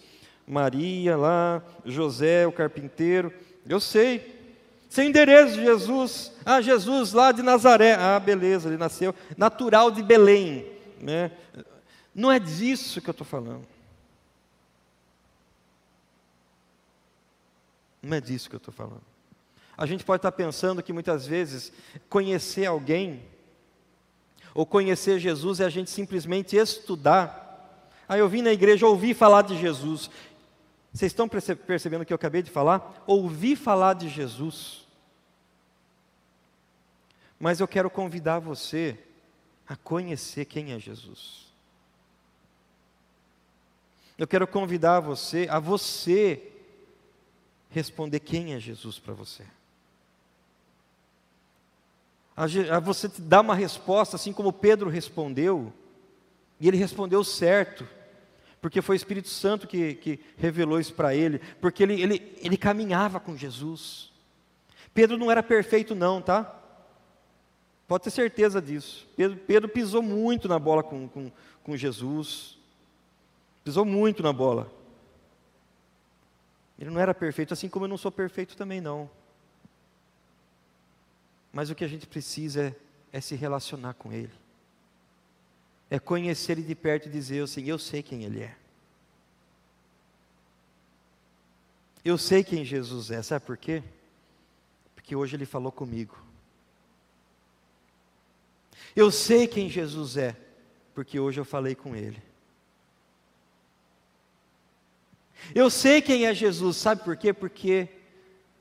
Maria 0.46 1.16
lá, 1.16 1.62
José, 1.86 2.46
o 2.46 2.52
carpinteiro. 2.52 3.32
Eu 3.66 3.80
sei. 3.80 4.34
Seu 4.90 5.04
endereço 5.04 5.54
de 5.54 5.64
Jesus. 5.64 6.32
Ah, 6.44 6.60
Jesus 6.60 7.12
lá 7.12 7.32
de 7.32 7.42
Nazaré. 7.42 7.94
Ah, 7.94 8.18
beleza, 8.18 8.68
ele 8.68 8.76
nasceu 8.76 9.14
natural 9.36 9.90
de 9.90 10.02
Belém. 10.02 10.66
Né? 11.00 11.30
Não 12.14 12.30
é 12.30 12.38
disso 12.38 13.00
que 13.00 13.08
eu 13.08 13.12
estou 13.12 13.26
falando. 13.26 13.66
Não 18.00 18.16
é 18.16 18.20
disso 18.20 18.48
que 18.48 18.54
eu 18.54 18.58
estou 18.58 18.72
falando. 18.72 19.02
A 19.76 19.86
gente 19.86 20.04
pode 20.04 20.18
estar 20.18 20.30
pensando 20.30 20.82
que 20.82 20.92
muitas 20.92 21.26
vezes 21.26 21.72
conhecer 22.08 22.66
alguém, 22.66 23.22
ou 24.54 24.64
conhecer 24.64 25.18
Jesus, 25.18 25.58
é 25.58 25.64
a 25.64 25.70
gente 25.70 25.90
simplesmente 25.90 26.54
estudar. 26.54 27.42
Aí 28.08 28.20
eu 28.20 28.28
vim 28.28 28.42
na 28.42 28.52
igreja 28.52 28.86
ouvir 28.86 29.14
falar 29.14 29.42
de 29.42 29.58
Jesus. 29.58 30.08
Vocês 30.92 31.10
estão 31.10 31.28
percebendo 31.28 32.02
o 32.02 32.06
que 32.06 32.12
eu 32.12 32.16
acabei 32.16 32.40
de 32.40 32.52
falar? 32.52 33.02
Ouvi 33.04 33.56
falar 33.56 33.94
de 33.94 34.08
Jesus. 34.08 34.86
Mas 37.40 37.58
eu 37.58 37.66
quero 37.66 37.90
convidar 37.90 38.38
você 38.38 38.96
a 39.66 39.74
conhecer 39.74 40.44
quem 40.44 40.72
é 40.72 40.78
Jesus. 40.78 41.52
Eu 44.16 44.26
quero 44.26 44.46
convidar 44.46 45.00
você 45.00 45.46
a 45.50 45.58
você 45.58 46.52
responder 47.70 48.20
quem 48.20 48.54
é 48.54 48.60
Jesus 48.60 48.98
para 48.98 49.12
você. 49.12 49.44
A 52.36 52.78
você 52.78 53.08
dar 53.18 53.40
uma 53.40 53.54
resposta 53.54 54.16
assim 54.16 54.32
como 54.32 54.52
Pedro 54.52 54.88
respondeu, 54.88 55.72
e 56.60 56.68
ele 56.68 56.76
respondeu 56.76 57.22
certo, 57.24 57.86
porque 58.60 58.80
foi 58.80 58.94
o 58.94 58.96
Espírito 58.96 59.28
Santo 59.28 59.66
que, 59.66 59.94
que 59.94 60.20
revelou 60.36 60.80
isso 60.80 60.94
para 60.94 61.14
ele, 61.14 61.40
porque 61.60 61.82
ele, 61.82 62.00
ele, 62.00 62.36
ele 62.38 62.56
caminhava 62.56 63.18
com 63.18 63.36
Jesus. 63.36 64.12
Pedro 64.92 65.18
não 65.18 65.30
era 65.30 65.42
perfeito, 65.42 65.94
não, 65.94 66.22
tá? 66.22 66.60
Pode 67.86 68.04
ter 68.04 68.10
certeza 68.10 68.62
disso. 68.62 69.06
Pedro, 69.16 69.36
Pedro 69.36 69.68
pisou 69.68 70.02
muito 70.02 70.48
na 70.48 70.58
bola 70.58 70.82
com, 70.82 71.08
com, 71.08 71.30
com 71.62 71.76
Jesus, 71.76 72.56
pisou 73.64 73.84
muito 73.84 74.22
na 74.22 74.32
bola. 74.32 74.70
Ele 76.78 76.90
não 76.90 77.00
era 77.00 77.14
perfeito, 77.14 77.54
assim 77.54 77.68
como 77.68 77.86
eu 77.86 77.88
não 77.88 77.96
sou 77.96 78.12
perfeito 78.12 78.56
também 78.56 78.80
não. 78.80 79.08
Mas 81.52 81.70
o 81.70 81.74
que 81.74 81.84
a 81.84 81.88
gente 81.88 82.06
precisa 82.06 82.66
é, 83.12 83.18
é 83.18 83.20
se 83.20 83.34
relacionar 83.34 83.94
com 83.94 84.12
Ele. 84.12 84.32
É 85.88 85.98
conhecer 85.98 86.52
Ele 86.52 86.62
de 86.62 86.74
perto 86.74 87.08
e 87.08 87.12
dizer 87.12 87.44
assim, 87.44 87.64
eu 87.64 87.78
sei 87.78 88.02
quem 88.02 88.24
Ele 88.24 88.42
é. 88.42 88.56
Eu 92.04 92.18
sei 92.18 92.44
quem 92.44 92.64
Jesus 92.64 93.10
é, 93.10 93.22
sabe 93.22 93.46
por 93.46 93.56
quê? 93.56 93.82
Porque 94.94 95.16
hoje 95.16 95.36
Ele 95.36 95.46
falou 95.46 95.72
comigo. 95.72 96.18
Eu 98.94 99.10
sei 99.10 99.46
quem 99.46 99.70
Jesus 99.70 100.16
é, 100.16 100.36
porque 100.92 101.18
hoje 101.18 101.40
eu 101.40 101.44
falei 101.44 101.74
com 101.74 101.96
Ele. 101.96 102.20
Eu 105.52 105.68
sei 105.68 106.00
quem 106.00 106.26
é 106.26 106.34
Jesus, 106.34 106.76
sabe 106.76 107.02
por 107.02 107.16
quê? 107.16 107.32
Porque 107.32 107.88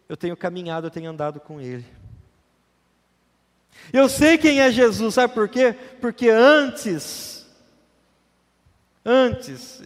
eu 0.09 0.17
tenho 0.17 0.35
caminhado, 0.35 0.87
eu 0.87 0.91
tenho 0.91 1.09
andado 1.09 1.39
com 1.39 1.61
Ele. 1.61 1.85
Eu 3.91 4.09
sei 4.09 4.37
quem 4.37 4.59
é 4.59 4.71
Jesus, 4.71 5.13
sabe 5.15 5.33
por 5.33 5.49
quê? 5.49 5.73
Porque 5.99 6.29
antes, 6.29 7.45
antes, 9.03 9.81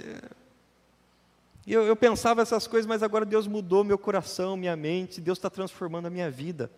eu, 1.65 1.83
eu 1.83 1.95
pensava 1.95 2.41
essas 2.41 2.67
coisas, 2.67 2.86
mas 2.86 3.03
agora 3.03 3.25
Deus 3.25 3.47
mudou 3.47 3.83
meu 3.83 3.97
coração, 3.97 4.55
minha 4.55 4.75
mente, 4.75 5.19
Deus 5.19 5.38
está 5.38 5.49
transformando 5.49 6.05
a 6.05 6.10
minha 6.10 6.29
vida, 6.31 6.71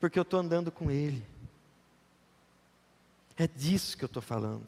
porque 0.00 0.18
eu 0.18 0.22
estou 0.22 0.40
andando 0.40 0.72
com 0.72 0.90
Ele. 0.90 1.24
É 3.36 3.46
disso 3.46 3.96
que 3.96 4.04
eu 4.04 4.08
estou 4.08 4.22
falando. 4.22 4.66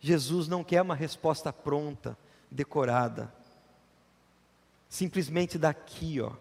Jesus 0.00 0.48
não 0.48 0.64
quer 0.64 0.80
uma 0.80 0.94
resposta 0.94 1.52
pronta 1.52 2.16
decorada. 2.50 3.32
Simplesmente 4.88 5.58
daqui, 5.58 6.20
ó. 6.20 6.32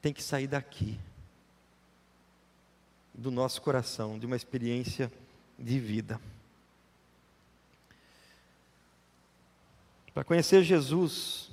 Tem 0.00 0.12
que 0.12 0.22
sair 0.22 0.46
daqui. 0.46 0.98
Do 3.12 3.30
nosso 3.30 3.60
coração, 3.62 4.18
de 4.18 4.26
uma 4.26 4.36
experiência 4.36 5.12
de 5.58 5.78
vida. 5.78 6.20
Para 10.12 10.24
conhecer 10.24 10.62
Jesus, 10.62 11.50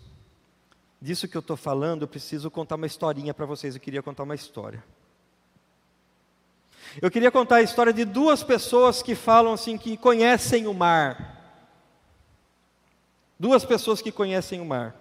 disso 1.01 1.27
que 1.27 1.35
eu 1.35 1.41
estou 1.41 1.57
falando, 1.57 2.03
eu 2.03 2.07
preciso 2.07 2.49
contar 2.49 2.75
uma 2.75 2.87
historinha 2.87 3.33
para 3.33 3.45
vocês. 3.45 3.75
Eu 3.75 3.81
queria 3.81 4.03
contar 4.03 4.23
uma 4.23 4.35
história. 4.35 4.83
Eu 6.99 7.11
queria 7.11 7.31
contar 7.31 7.57
a 7.57 7.61
história 7.61 7.93
de 7.93 8.03
duas 8.03 8.43
pessoas 8.43 9.03
que 9.03 9.13
falam 9.13 9.53
assim 9.53 9.77
que 9.77 9.95
conhecem 9.95 10.67
o 10.67 10.73
mar. 10.73 11.39
Duas 13.39 13.63
pessoas 13.63 14.01
que 14.01 14.11
conhecem 14.11 14.59
o 14.59 14.65
mar. 14.65 14.95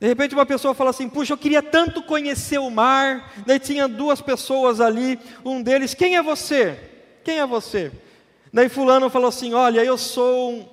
De 0.00 0.08
repente 0.08 0.34
uma 0.34 0.46
pessoa 0.46 0.74
fala 0.74 0.90
assim: 0.90 1.08
"Puxa, 1.08 1.34
eu 1.34 1.38
queria 1.38 1.62
tanto 1.62 2.02
conhecer 2.02 2.58
o 2.58 2.70
mar". 2.70 3.32
Daí 3.46 3.60
tinha 3.60 3.86
duas 3.86 4.20
pessoas 4.20 4.80
ali, 4.80 5.18
um 5.44 5.62
deles: 5.62 5.94
"Quem 5.94 6.16
é 6.16 6.22
você? 6.22 6.78
Quem 7.22 7.38
é 7.38 7.46
você?" 7.46 7.92
Daí 8.52 8.68
fulano 8.68 9.08
falou 9.08 9.28
assim: 9.28 9.54
"Olha, 9.54 9.84
eu 9.84 9.96
sou 9.96 10.52
um 10.52 10.68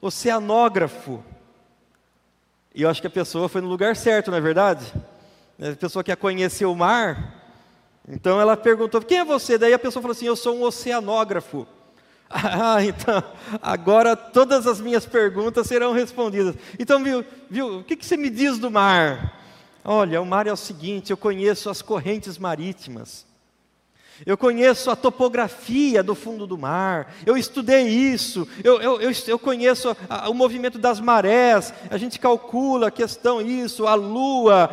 oceanógrafo". 0.00 1.22
E 2.74 2.82
eu 2.82 2.88
acho 2.88 3.00
que 3.00 3.06
a 3.06 3.10
pessoa 3.10 3.48
foi 3.48 3.60
no 3.60 3.68
lugar 3.68 3.96
certo, 3.96 4.30
não 4.30 4.38
é 4.38 4.40
verdade? 4.40 4.90
A 5.60 5.76
pessoa 5.76 6.02
quer 6.02 6.16
conhecer 6.16 6.64
o 6.64 6.74
mar, 6.74 7.39
então 8.08 8.40
ela 8.40 8.56
perguntou: 8.56 9.00
quem 9.00 9.18
é 9.18 9.24
você? 9.24 9.58
Daí 9.58 9.72
a 9.72 9.78
pessoa 9.78 10.02
falou 10.02 10.12
assim: 10.12 10.26
eu 10.26 10.36
sou 10.36 10.56
um 10.56 10.62
oceanógrafo. 10.62 11.66
Ah, 12.32 12.78
então, 12.84 13.20
agora 13.60 14.14
todas 14.14 14.64
as 14.64 14.80
minhas 14.80 15.04
perguntas 15.04 15.66
serão 15.66 15.92
respondidas. 15.92 16.54
Então, 16.78 17.02
viu, 17.02 17.24
viu 17.50 17.78
o 17.78 17.84
que, 17.84 17.96
que 17.96 18.06
você 18.06 18.16
me 18.16 18.30
diz 18.30 18.56
do 18.56 18.70
mar? 18.70 19.36
Olha, 19.84 20.22
o 20.22 20.26
mar 20.26 20.46
é 20.46 20.52
o 20.52 20.56
seguinte: 20.56 21.10
eu 21.10 21.16
conheço 21.16 21.68
as 21.68 21.82
correntes 21.82 22.38
marítimas, 22.38 23.26
eu 24.24 24.38
conheço 24.38 24.90
a 24.90 24.96
topografia 24.96 26.04
do 26.04 26.14
fundo 26.14 26.46
do 26.46 26.56
mar, 26.56 27.12
eu 27.26 27.36
estudei 27.36 27.88
isso, 27.88 28.46
eu, 28.62 28.80
eu, 28.80 29.00
eu, 29.00 29.10
eu 29.26 29.38
conheço 29.38 29.96
a, 30.08 30.28
o 30.28 30.34
movimento 30.34 30.78
das 30.78 31.00
marés, 31.00 31.74
a 31.90 31.96
gente 31.96 32.20
calcula 32.20 32.88
a 32.88 32.92
questão 32.92 33.40
isso, 33.40 33.86
a 33.86 33.94
lua, 33.94 34.70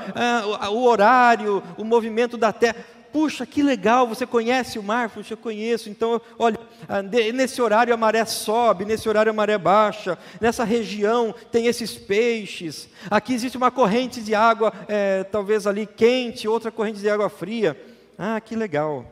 a, 0.59 0.69
o 0.69 0.83
horário, 0.83 1.63
o 1.77 1.83
movimento 1.83 2.37
da 2.37 2.53
terra 2.53 2.75
puxa, 3.11 3.45
que 3.45 3.63
legal, 3.63 4.07
você 4.07 4.25
conhece 4.25 4.77
o 4.77 4.83
mar? 4.83 5.09
Puxa, 5.09 5.33
eu 5.33 5.37
conheço. 5.37 5.89
Então, 5.89 6.21
olha, 6.37 6.59
ah, 6.87 7.01
nesse 7.01 7.61
horário 7.61 7.93
a 7.93 7.97
maré 7.97 8.25
sobe, 8.25 8.85
nesse 8.85 9.07
horário 9.07 9.31
a 9.31 9.33
maré 9.33 9.57
baixa, 9.57 10.17
nessa 10.39 10.63
região 10.63 11.33
tem 11.51 11.67
esses 11.67 11.97
peixes. 11.97 12.89
Aqui 13.09 13.33
existe 13.33 13.57
uma 13.57 13.71
corrente 13.71 14.21
de 14.21 14.35
água, 14.35 14.73
é, 14.87 15.23
talvez 15.23 15.65
ali 15.65 15.85
quente, 15.85 16.47
outra 16.47 16.71
corrente 16.71 16.99
de 16.99 17.09
água 17.09 17.29
fria. 17.29 17.79
Ah, 18.17 18.39
que 18.41 18.55
legal. 18.55 19.05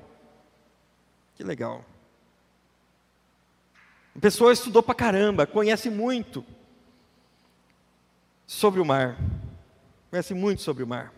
Que 1.35 1.43
legal. 1.43 1.83
A 4.15 4.19
pessoa 4.19 4.53
estudou 4.53 4.81
pra 4.81 4.95
caramba, 4.95 5.45
conhece 5.45 5.89
muito 5.89 6.45
sobre 8.47 8.79
o 8.79 8.85
mar. 8.85 9.17
Conhece 10.09 10.33
muito 10.33 10.61
sobre 10.61 10.83
o 10.83 10.87
mar. 10.87 11.14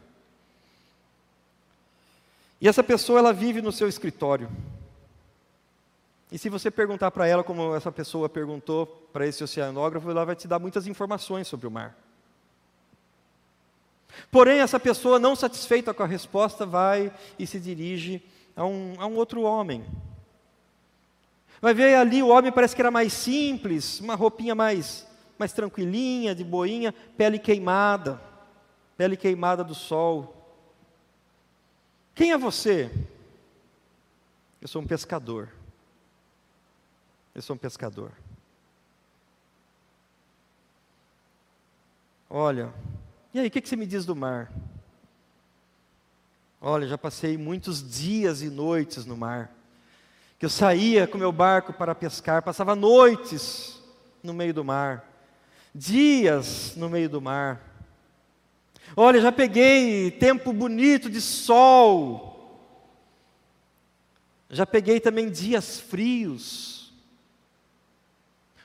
E 2.59 2.67
essa 2.67 2.83
pessoa 2.83 3.19
ela 3.19 3.33
vive 3.33 3.61
no 3.61 3.71
seu 3.71 3.87
escritório. 3.87 4.49
E 6.31 6.37
se 6.37 6.49
você 6.49 6.69
perguntar 6.69 7.11
para 7.11 7.27
ela 7.27 7.43
como 7.43 7.75
essa 7.75 7.91
pessoa 7.91 8.27
perguntou 8.27 8.85
para 9.13 9.25
esse 9.25 9.43
oceanógrafo, 9.43 10.09
ela 10.09 10.25
vai 10.25 10.35
te 10.35 10.47
dar 10.47 10.59
muitas 10.59 10.85
informações 10.87 11.47
sobre 11.47 11.67
o 11.67 11.71
mar. 11.71 11.95
Porém, 14.31 14.59
essa 14.59 14.79
pessoa, 14.79 15.19
não 15.19 15.35
satisfeita 15.35 15.93
com 15.93 16.03
a 16.03 16.07
resposta, 16.07 16.65
vai 16.65 17.13
e 17.37 17.45
se 17.45 17.59
dirige 17.59 18.21
a 18.55 18.65
um, 18.65 18.95
a 18.97 19.05
um 19.05 19.15
outro 19.15 19.43
homem. 19.43 19.85
Vai 21.61 21.73
ver 21.73 21.95
ali 21.95 22.21
o 22.21 22.27
homem 22.27 22.51
parece 22.51 22.75
que 22.75 22.81
era 22.81 22.91
mais 22.91 23.13
simples, 23.13 23.99
uma 23.99 24.15
roupinha 24.15 24.53
mais, 24.53 25.07
mais 25.39 25.53
tranquilinha, 25.53 26.35
de 26.35 26.43
boinha, 26.43 26.93
pele 27.15 27.39
queimada, 27.39 28.21
pele 28.97 29.15
queimada 29.15 29.63
do 29.63 29.73
sol. 29.73 30.37
Quem 32.17 32.32
é 32.32 32.38
você? 32.38 32.89
Eu 34.60 34.67
sou 34.67 34.82
um 34.82 34.88
pescador. 34.88 35.49
Eu 37.36 37.43
sou 37.43 37.56
um 37.56 37.60
pescador. 37.60 38.12
Olha, 42.27 42.73
e 43.32 43.39
aí, 43.39 43.47
o 43.47 43.51
que, 43.51 43.62
que 43.62 43.69
você 43.69 43.75
me 43.75 43.86
diz 43.86 44.03
do 44.03 44.15
mar? 44.15 44.51
Olha, 46.60 46.88
já 46.88 46.97
passei 46.97 47.38
muitos 47.38 47.88
dias 47.88 48.41
e 48.41 48.49
noites 48.49 49.06
no 49.06 49.15
mar. 49.15 49.51
Que 50.39 50.45
eu 50.47 50.49
saía 50.49 51.06
com 51.06 51.19
meu 51.19 51.32
barco 51.32 51.71
para 51.71 51.93
pescar, 51.93 52.41
passava 52.41 52.75
noites 52.75 53.80
no 54.23 54.34
meio 54.34 54.56
do 54.56 54.65
mar, 54.65 55.08
dias 55.73 56.73
no 56.75 56.89
meio 56.89 57.10
do 57.10 57.21
mar. 57.21 57.62
Olha, 58.95 59.21
já 59.21 59.32
peguei 59.32 60.12
tempo 60.12 60.52
bonito 60.54 61.10
de 61.10 61.21
sol. 61.21 62.28
Já 64.50 64.65
peguei 64.65 65.00
também 65.00 65.30
dias 65.30 65.80
frios, 65.80 66.93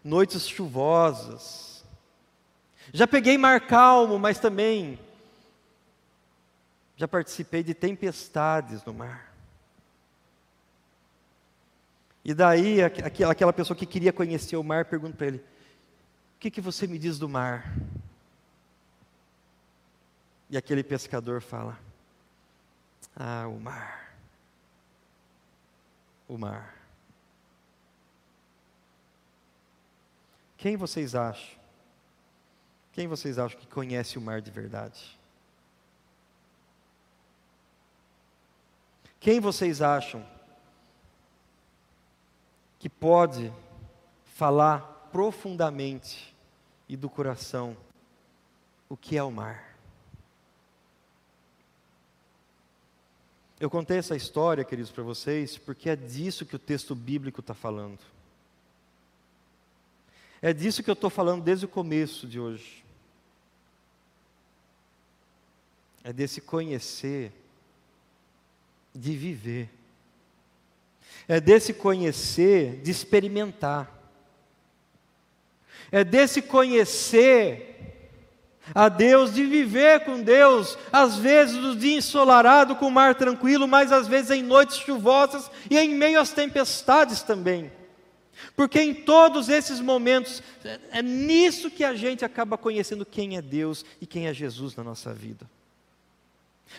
noites 0.03 0.49
chuvosas. 0.49 1.85
Já 2.93 3.07
peguei 3.07 3.37
mar 3.37 3.67
calmo, 3.67 4.19
mas 4.19 4.39
também 4.39 4.99
já 6.97 7.09
participei 7.09 7.63
de 7.63 7.75
tempestades 7.75 8.85
no 8.85 8.95
mar. 8.95 9.35
E 12.25 12.33
daí 12.33 12.79
aquela 12.83 13.53
pessoa 13.53 13.77
que 13.77 13.87
queria 13.87 14.13
conhecer 14.13 14.57
o 14.57 14.63
mar 14.63 14.85
pergunta 14.85 15.17
para 15.17 15.27
ele: 15.27 15.39
O 15.39 16.39
que, 16.39 16.51
que 16.51 16.61
você 16.61 16.87
me 16.87 16.99
diz 16.99 17.19
do 17.19 17.29
mar? 17.29 17.75
E 20.53 20.57
aquele 20.59 20.85
pescador 20.85 21.41
fala: 21.41 21.81
Ah, 23.17 23.49
o 23.49 23.59
mar. 23.59 24.15
O 26.29 26.37
mar. 26.37 26.77
Quem 30.59 30.77
vocês 30.77 31.15
acham? 31.15 31.59
Quem 32.93 33.09
vocês 33.09 33.39
acham 33.39 33.59
que 33.59 33.67
conhece 33.67 34.19
o 34.19 34.21
mar 34.21 34.43
de 34.43 34.51
verdade? 34.51 35.19
Quem 39.19 39.41
vocês 39.41 39.81
acham 39.81 40.23
que 42.79 42.91
pode 42.91 43.51
falar 44.35 45.09
profundamente 45.11 46.37
e 46.87 46.95
do 46.95 47.09
coração 47.09 47.75
o 48.91 48.99
que 48.99 49.17
é 49.17 49.23
o 49.23 49.31
mar? 49.31 49.72
Eu 53.63 53.71
contei 53.71 53.97
essa 53.97 54.17
história, 54.17 54.65
queridos, 54.65 54.91
para 54.91 55.05
vocês, 55.05 55.57
porque 55.57 55.89
é 55.89 55.95
disso 55.95 56.45
que 56.45 56.57
o 56.57 56.59
texto 56.59 56.97
bíblico 56.97 57.39
está 57.39 57.55
falando. 57.55 58.01
É 60.43 60.53
disso 60.53 60.83
que 60.83 60.91
eu 60.91 60.95
estou 60.95 61.09
falando 61.09 61.45
desde 61.45 61.67
o 61.67 61.69
começo 61.69 62.27
de 62.27 62.41
hoje. 62.41 62.85
É 66.03 66.13
desse 66.13 66.41
conhecer, 66.41 67.31
de 68.93 69.17
viver. 69.17 69.71
É 71.29 71.41
desse 71.41 71.73
conhecer, 71.73 72.83
de 72.83 72.91
experimentar. 72.91 73.97
É 75.93 76.03
desse 76.03 76.43
conhecer 76.43 77.72
a 78.75 78.89
Deus, 78.89 79.35
de 79.35 79.45
viver 79.45 80.05
com 80.05 80.23
Deus, 80.23 80.79
às 80.93 81.17
vezes 81.17 81.57
no 81.57 81.75
dia 81.75 81.97
ensolarado, 81.97 82.77
com 82.77 82.87
o 82.87 82.91
mar 82.91 83.15
tranquilo, 83.15 83.67
mas 83.67 83.91
às 83.91 84.07
vezes 84.07 84.31
em 84.31 84.43
noites 84.43 84.77
chuvosas 84.79 85.51
e 85.69 85.77
em 85.77 85.95
meio 85.95 86.21
às 86.21 86.31
tempestades 86.31 87.23
também. 87.23 87.73
Porque 88.57 88.81
em 88.81 88.95
todos 88.95 89.49
esses 89.49 89.81
momentos, 89.81 90.43
é, 90.65 90.79
é 90.93 91.03
nisso 91.03 91.71
que 91.71 91.85
a 91.85 91.95
gente 91.95 92.25
acaba 92.25 92.57
conhecendo 92.57 93.05
quem 93.05 93.37
é 93.37 93.43
Deus 93.43 93.85
e 94.01 94.07
quem 94.07 94.27
é 94.27 94.35
Jesus 94.35 94.77
na 94.77 94.85
nossa 94.85 95.13
vida. 95.13 95.47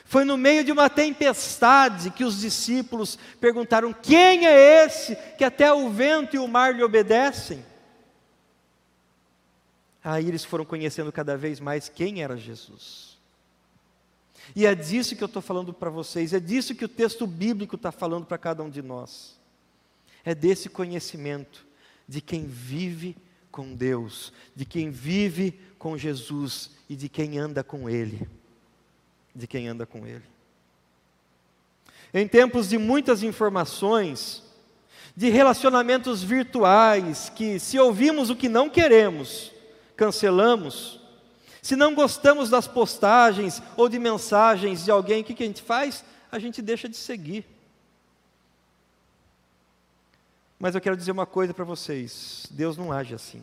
Foi 0.06 0.26
no 0.26 0.38
meio 0.38 0.64
de 0.64 0.72
uma 0.72 0.90
tempestade 0.90 2.10
que 2.10 2.24
os 2.24 2.40
discípulos 2.40 3.18
perguntaram: 3.40 3.94
Quem 3.94 4.48
é 4.48 4.86
esse 4.86 5.16
que 5.38 5.44
até 5.44 5.72
o 5.72 5.90
vento 5.90 6.36
e 6.36 6.40
o 6.40 6.48
mar 6.48 6.74
lhe 6.74 6.84
obedecem? 6.84 7.64
Aí 10.04 10.28
eles 10.28 10.44
foram 10.44 10.66
conhecendo 10.66 11.12
cada 11.12 11.38
vez 11.38 11.60
mais 11.60 11.88
quem 11.88 12.22
era 12.22 12.36
Jesus. 12.36 13.18
E 14.56 14.66
é 14.66 14.76
disso 14.76 15.16
que 15.16 15.24
eu 15.24 15.28
estou 15.28 15.42
falando 15.42 15.74
para 15.74 15.90
vocês, 15.90 16.34
é 16.34 16.40
disso 16.40 16.76
que 16.76 16.84
o 16.84 16.90
texto 16.90 17.26
bíblico 17.26 17.76
está 17.76 17.92
falando 17.92 18.26
para 18.26 18.38
cada 18.38 18.62
um 18.62 18.70
de 18.70 18.82
nós. 18.82 19.40
É 20.26 20.36
desse 20.36 20.70
conhecimento 20.70 21.66
de 22.08 22.20
quem 22.20 22.46
vive 22.46 23.16
com 23.50 23.74
Deus, 23.74 24.34
de 24.56 24.66
quem 24.66 24.90
vive 24.90 25.58
com 25.80 25.98
Jesus 25.98 26.72
e 26.90 26.96
de 26.96 27.08
quem 27.08 27.38
anda 27.38 27.64
com 27.64 27.90
Ele. 27.90 28.28
De 29.34 29.48
quem 29.48 29.68
anda 29.68 29.86
com 29.86 30.06
Ele. 30.06 30.24
Em 32.14 32.28
tempos 32.28 32.70
de 32.70 32.78
muitas 32.78 33.24
informações, 33.24 34.44
de 35.16 35.30
relacionamentos 35.30 36.22
virtuais, 36.22 37.30
que 37.30 37.58
se 37.60 37.80
ouvimos 37.80 38.30
o 38.30 38.36
que 38.36 38.50
não 38.50 38.70
queremos, 38.70 39.53
cancelamos, 40.04 41.00
se 41.62 41.78
não 41.78 41.96
gostamos 41.96 42.50
das 42.50 42.68
postagens 42.68 43.62
ou 43.78 43.88
de 43.88 43.98
mensagens 43.98 44.84
de 44.84 44.92
alguém, 44.92 45.22
o 45.22 45.24
que, 45.24 45.42
a 45.42 45.48
gente 45.48 45.62
faz? 45.62 46.04
A 46.30 46.38
gente 46.40 46.62
deixa 46.62 46.90
de 46.90 46.98
seguir. 46.98 47.46
Mas 50.60 50.76
eu 50.76 50.82
quero 50.82 50.98
dizer 50.98 51.14
uma 51.14 51.26
coisa 51.26 51.54
para 51.54 51.64
vocês: 51.64 52.46
Deus 52.52 52.76
não 52.76 52.92
age 52.92 53.16
assim. 53.16 53.42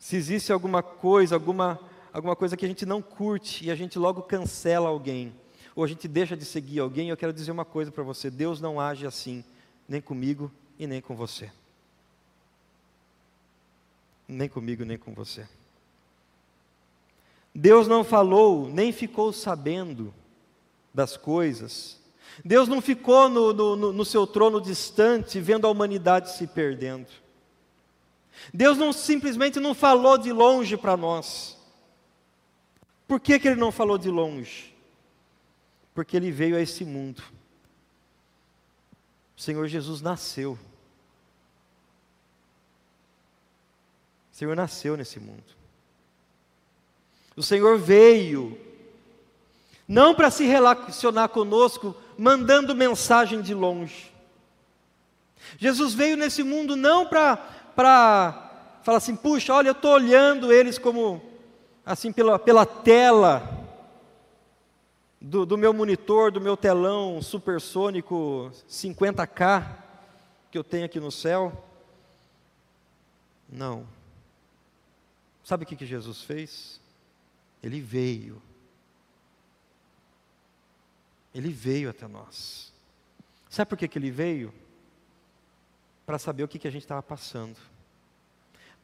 Se 0.00 0.16
existe 0.16 0.52
alguma 0.52 0.82
coisa, 0.82 1.36
alguma, 1.36 1.78
alguma 2.12 2.34
coisa 2.34 2.56
que 2.56 2.64
a 2.64 2.68
gente 2.68 2.84
não 2.84 3.00
curte 3.00 3.66
e 3.66 3.70
a 3.70 3.76
gente 3.76 4.00
logo 4.00 4.22
cancela 4.22 4.88
alguém, 4.88 5.32
ou 5.76 5.84
a 5.84 5.86
gente 5.86 6.08
deixa 6.08 6.36
de 6.36 6.44
seguir 6.44 6.80
alguém, 6.80 7.10
eu 7.10 7.16
quero 7.16 7.32
dizer 7.32 7.52
uma 7.52 7.64
coisa 7.64 7.92
para 7.92 8.02
você: 8.02 8.28
Deus 8.28 8.60
não 8.60 8.80
age 8.80 9.06
assim, 9.06 9.44
nem 9.88 10.00
comigo 10.00 10.50
e 10.76 10.88
nem 10.88 11.00
com 11.00 11.14
você 11.14 11.52
nem 14.30 14.48
comigo, 14.48 14.84
nem 14.84 14.96
com 14.96 15.12
você. 15.12 15.46
Deus 17.54 17.88
não 17.88 18.04
falou, 18.04 18.68
nem 18.68 18.92
ficou 18.92 19.32
sabendo 19.32 20.14
das 20.94 21.16
coisas. 21.16 22.00
Deus 22.44 22.68
não 22.68 22.80
ficou 22.80 23.28
no, 23.28 23.52
no, 23.52 23.92
no, 23.92 24.04
seu 24.04 24.26
trono 24.26 24.60
distante, 24.60 25.40
vendo 25.40 25.66
a 25.66 25.70
humanidade 25.70 26.30
se 26.32 26.46
perdendo. 26.46 27.08
Deus 28.54 28.78
não 28.78 28.92
simplesmente 28.92 29.58
não 29.58 29.74
falou 29.74 30.16
de 30.16 30.32
longe 30.32 30.76
para 30.76 30.96
nós. 30.96 31.58
Por 33.06 33.18
que, 33.18 33.38
que 33.38 33.48
Ele 33.48 33.60
não 33.60 33.72
falou 33.72 33.98
de 33.98 34.08
longe? 34.08 34.74
Porque 35.92 36.16
Ele 36.16 36.30
veio 36.30 36.56
a 36.56 36.60
esse 36.60 36.84
mundo. 36.84 37.22
O 39.36 39.40
Senhor 39.40 39.66
Jesus 39.66 40.00
nasceu. 40.00 40.56
Senhor 44.40 44.56
nasceu 44.56 44.96
nesse 44.96 45.20
mundo. 45.20 45.44
O 47.36 47.42
Senhor 47.42 47.76
veio, 47.76 48.58
não 49.86 50.14
para 50.14 50.30
se 50.30 50.44
relacionar 50.44 51.28
conosco, 51.28 51.94
mandando 52.16 52.74
mensagem 52.74 53.42
de 53.42 53.52
longe. 53.52 54.10
Jesus 55.58 55.92
veio 55.92 56.16
nesse 56.16 56.42
mundo 56.42 56.74
não 56.74 57.06
para 57.06 57.36
falar 58.82 58.96
assim, 58.96 59.14
puxa, 59.14 59.52
olha, 59.52 59.68
eu 59.68 59.72
estou 59.72 59.92
olhando 59.92 60.50
eles 60.50 60.78
como, 60.78 61.20
assim, 61.84 62.10
pela, 62.10 62.38
pela 62.38 62.64
tela 62.64 63.46
do, 65.20 65.44
do 65.44 65.58
meu 65.58 65.74
monitor, 65.74 66.32
do 66.32 66.40
meu 66.40 66.56
telão 66.56 67.20
supersônico 67.20 68.50
50K 68.66 69.66
que 70.50 70.56
eu 70.56 70.64
tenho 70.64 70.86
aqui 70.86 70.98
no 70.98 71.12
céu. 71.12 71.62
Não. 73.46 73.99
Sabe 75.50 75.64
o 75.64 75.66
que, 75.66 75.74
que 75.74 75.84
Jesus 75.84 76.22
fez? 76.22 76.80
Ele 77.60 77.80
veio. 77.80 78.40
Ele 81.34 81.50
veio 81.50 81.90
até 81.90 82.06
nós. 82.06 82.72
Sabe 83.48 83.68
por 83.68 83.76
que, 83.76 83.88
que 83.88 83.98
ele 83.98 84.12
veio? 84.12 84.54
Para 86.06 86.20
saber 86.20 86.44
o 86.44 86.48
que, 86.48 86.56
que 86.56 86.68
a 86.68 86.70
gente 86.70 86.82
estava 86.82 87.02
passando, 87.02 87.56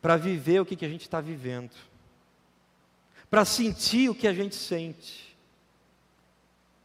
para 0.03 0.17
viver 0.17 0.59
o 0.59 0.67
que, 0.67 0.75
que 0.75 0.85
a 0.85 0.89
gente 0.89 1.03
está 1.03 1.21
vivendo, 1.21 1.71
para 3.31 3.45
sentir 3.45 4.09
o 4.09 4.15
que 4.15 4.27
a 4.27 4.35
gente 4.35 4.57
sente, 4.57 5.39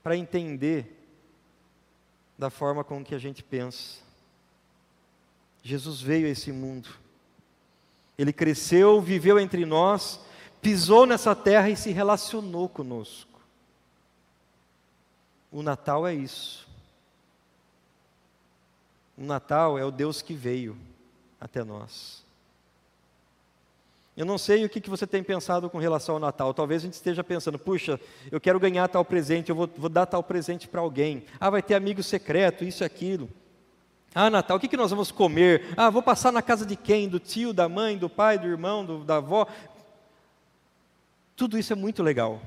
para 0.03 0.15
entender 0.15 0.95
da 2.37 2.51
forma 2.51 2.83
com 2.83 3.03
que 3.03 3.15
a 3.15 3.19
gente 3.19 3.41
pensa. 3.41 3.97
Jesus 5.63 5.99
veio 5.99 6.27
a 6.27 6.29
esse 6.29 6.51
mundo 6.51 7.01
ele 8.21 8.31
cresceu, 8.31 9.01
viveu 9.01 9.39
entre 9.39 9.65
nós, 9.65 10.19
pisou 10.61 11.05
nessa 11.05 11.35
terra 11.35 11.69
e 11.69 11.75
se 11.75 11.91
relacionou 11.91 12.69
conosco. 12.69 13.41
O 15.51 15.63
Natal 15.63 16.07
é 16.07 16.13
isso. 16.13 16.67
O 19.17 19.23
Natal 19.23 19.77
é 19.77 19.83
o 19.83 19.91
Deus 19.91 20.21
que 20.21 20.33
veio 20.33 20.77
até 21.39 21.63
nós. 21.63 22.23
Eu 24.15 24.25
não 24.25 24.37
sei 24.37 24.63
o 24.65 24.69
que, 24.69 24.87
você 24.87 25.07
tem 25.07 25.23
pensado 25.23 25.67
com 25.69 25.79
relação 25.79 26.15
ao 26.15 26.21
Natal. 26.21 26.53
Talvez 26.53 26.83
a 26.83 26.85
gente 26.85 26.93
esteja 26.93 27.23
pensando, 27.23 27.57
puxa, 27.57 27.99
eu 28.31 28.39
quero 28.39 28.59
ganhar 28.59 28.87
tal 28.87 29.03
presente, 29.03 29.49
eu 29.49 29.55
vou, 29.55 29.69
vou 29.75 29.89
dar 29.89 30.05
tal 30.05 30.21
presente 30.21 30.67
para 30.67 30.81
alguém. 30.81 31.25
Ah, 31.39 31.49
vai 31.49 31.63
ter 31.63 31.73
amigo 31.73 32.03
secreto, 32.03 32.63
isso 32.63 32.83
e 32.83 32.85
aquilo. 32.85 33.29
Ah, 34.13 34.29
Natal, 34.29 34.57
o 34.57 34.59
que, 34.59 34.67
que 34.67 34.75
nós 34.75 34.91
vamos 34.91 35.11
comer? 35.11 35.73
Ah, 35.77 35.89
vou 35.89 36.03
passar 36.03 36.31
na 36.31 36.41
casa 36.41 36.65
de 36.65 36.75
quem? 36.75 37.07
Do 37.07 37.19
tio, 37.19 37.53
da 37.53 37.69
mãe, 37.69 37.97
do 37.97 38.09
pai, 38.09 38.37
do 38.37 38.47
irmão, 38.47 38.85
do, 38.85 39.05
da 39.05 39.17
avó. 39.17 39.47
Tudo 41.35 41.57
isso 41.57 41.71
é 41.71 41.75
muito 41.75 42.03
legal. 42.03 42.41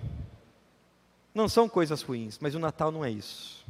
Não 1.35 1.49
são 1.49 1.69
coisas 1.69 2.03
ruins, 2.03 2.39
mas 2.39 2.55
o 2.55 2.59
Natal 2.59 2.93
não 2.93 3.05
é 3.05 3.11
isso. 3.11 3.65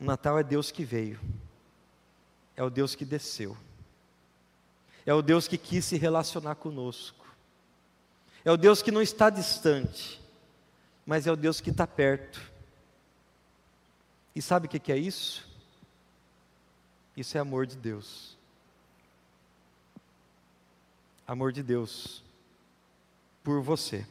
O 0.00 0.04
Natal 0.04 0.38
é 0.38 0.42
Deus 0.42 0.70
que 0.70 0.84
veio, 0.84 1.20
é 2.56 2.62
o 2.62 2.70
Deus 2.70 2.94
que 2.94 3.04
desceu, 3.04 3.56
é 5.06 5.14
o 5.14 5.22
Deus 5.22 5.46
que 5.46 5.56
quis 5.56 5.84
se 5.84 5.96
relacionar 5.96 6.56
conosco, 6.56 7.24
é 8.44 8.50
o 8.50 8.56
Deus 8.56 8.82
que 8.82 8.90
não 8.90 9.02
está 9.02 9.30
distante, 9.30 10.20
mas 11.06 11.26
é 11.26 11.32
o 11.32 11.36
Deus 11.36 11.60
que 11.60 11.70
está 11.70 11.86
perto. 11.86 12.40
E 14.34 14.40
sabe 14.40 14.66
o 14.66 14.68
que 14.68 14.90
é 14.90 14.96
isso? 14.96 15.51
Isso 17.16 17.36
é 17.36 17.40
amor 17.40 17.66
de 17.66 17.76
Deus. 17.76 18.36
Amor 21.26 21.52
de 21.52 21.62
Deus 21.62 22.22
por 23.42 23.60
você. 23.60 24.06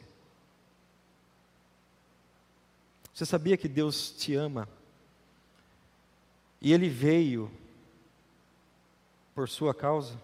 Você 3.14 3.26
sabia 3.26 3.58
que 3.58 3.68
Deus 3.68 4.12
te 4.12 4.36
ama? 4.36 4.68
E 6.62 6.72
Ele 6.72 6.90
veio 6.90 7.52
por 9.34 9.50
sua 9.50 9.74
causa? 9.74 10.20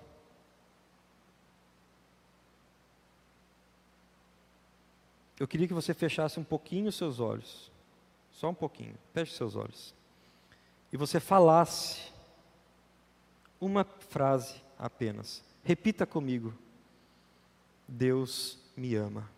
Eu 5.40 5.48
queria 5.48 5.68
que 5.68 5.74
você 5.74 5.94
fechasse 5.94 6.40
um 6.40 6.44
pouquinho 6.44 6.90
os 6.90 6.96
seus 6.96 7.20
olhos, 7.20 7.72
só 8.32 8.50
um 8.50 8.56
pouquinho, 8.56 8.96
feche 9.13 9.36
seus 9.36 9.56
olhos, 9.56 9.94
e 10.92 10.98
você 10.98 11.20
falasse 11.20 12.12
uma 13.60 13.84
frase 13.84 14.62
apenas. 14.78 15.43
Repita 15.63 16.06
comigo: 16.06 16.54
Deus 17.88 18.58
me 18.76 18.96
ama. 18.96 19.30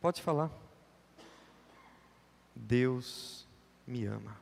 Pode 0.00 0.20
falar. 0.20 0.50
Deus 2.54 3.46
me 3.86 4.04
ama. 4.04 4.36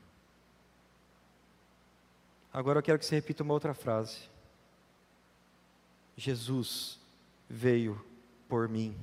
Agora 2.53 2.79
eu 2.81 2.83
quero 2.83 2.99
que 2.99 3.07
você 3.07 3.15
repita 3.15 3.43
uma 3.43 3.55
outra 3.55 3.75
frase. 3.75 4.29
Jesus 6.17 6.99
veio 7.49 8.05
por 8.49 8.69
mim. 8.69 8.97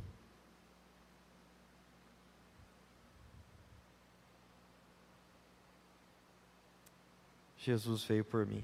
Jesus 7.68 8.02
veio 8.06 8.24
por 8.24 8.46
mim. 8.46 8.64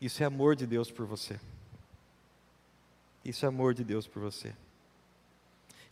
Isso 0.00 0.20
é 0.24 0.26
amor 0.26 0.56
de 0.56 0.66
Deus 0.66 0.90
por 0.90 1.06
você. 1.06 1.38
Isso 3.24 3.44
é 3.44 3.48
amor 3.48 3.74
de 3.74 3.84
Deus 3.84 4.08
por 4.08 4.20
você. 4.20 4.52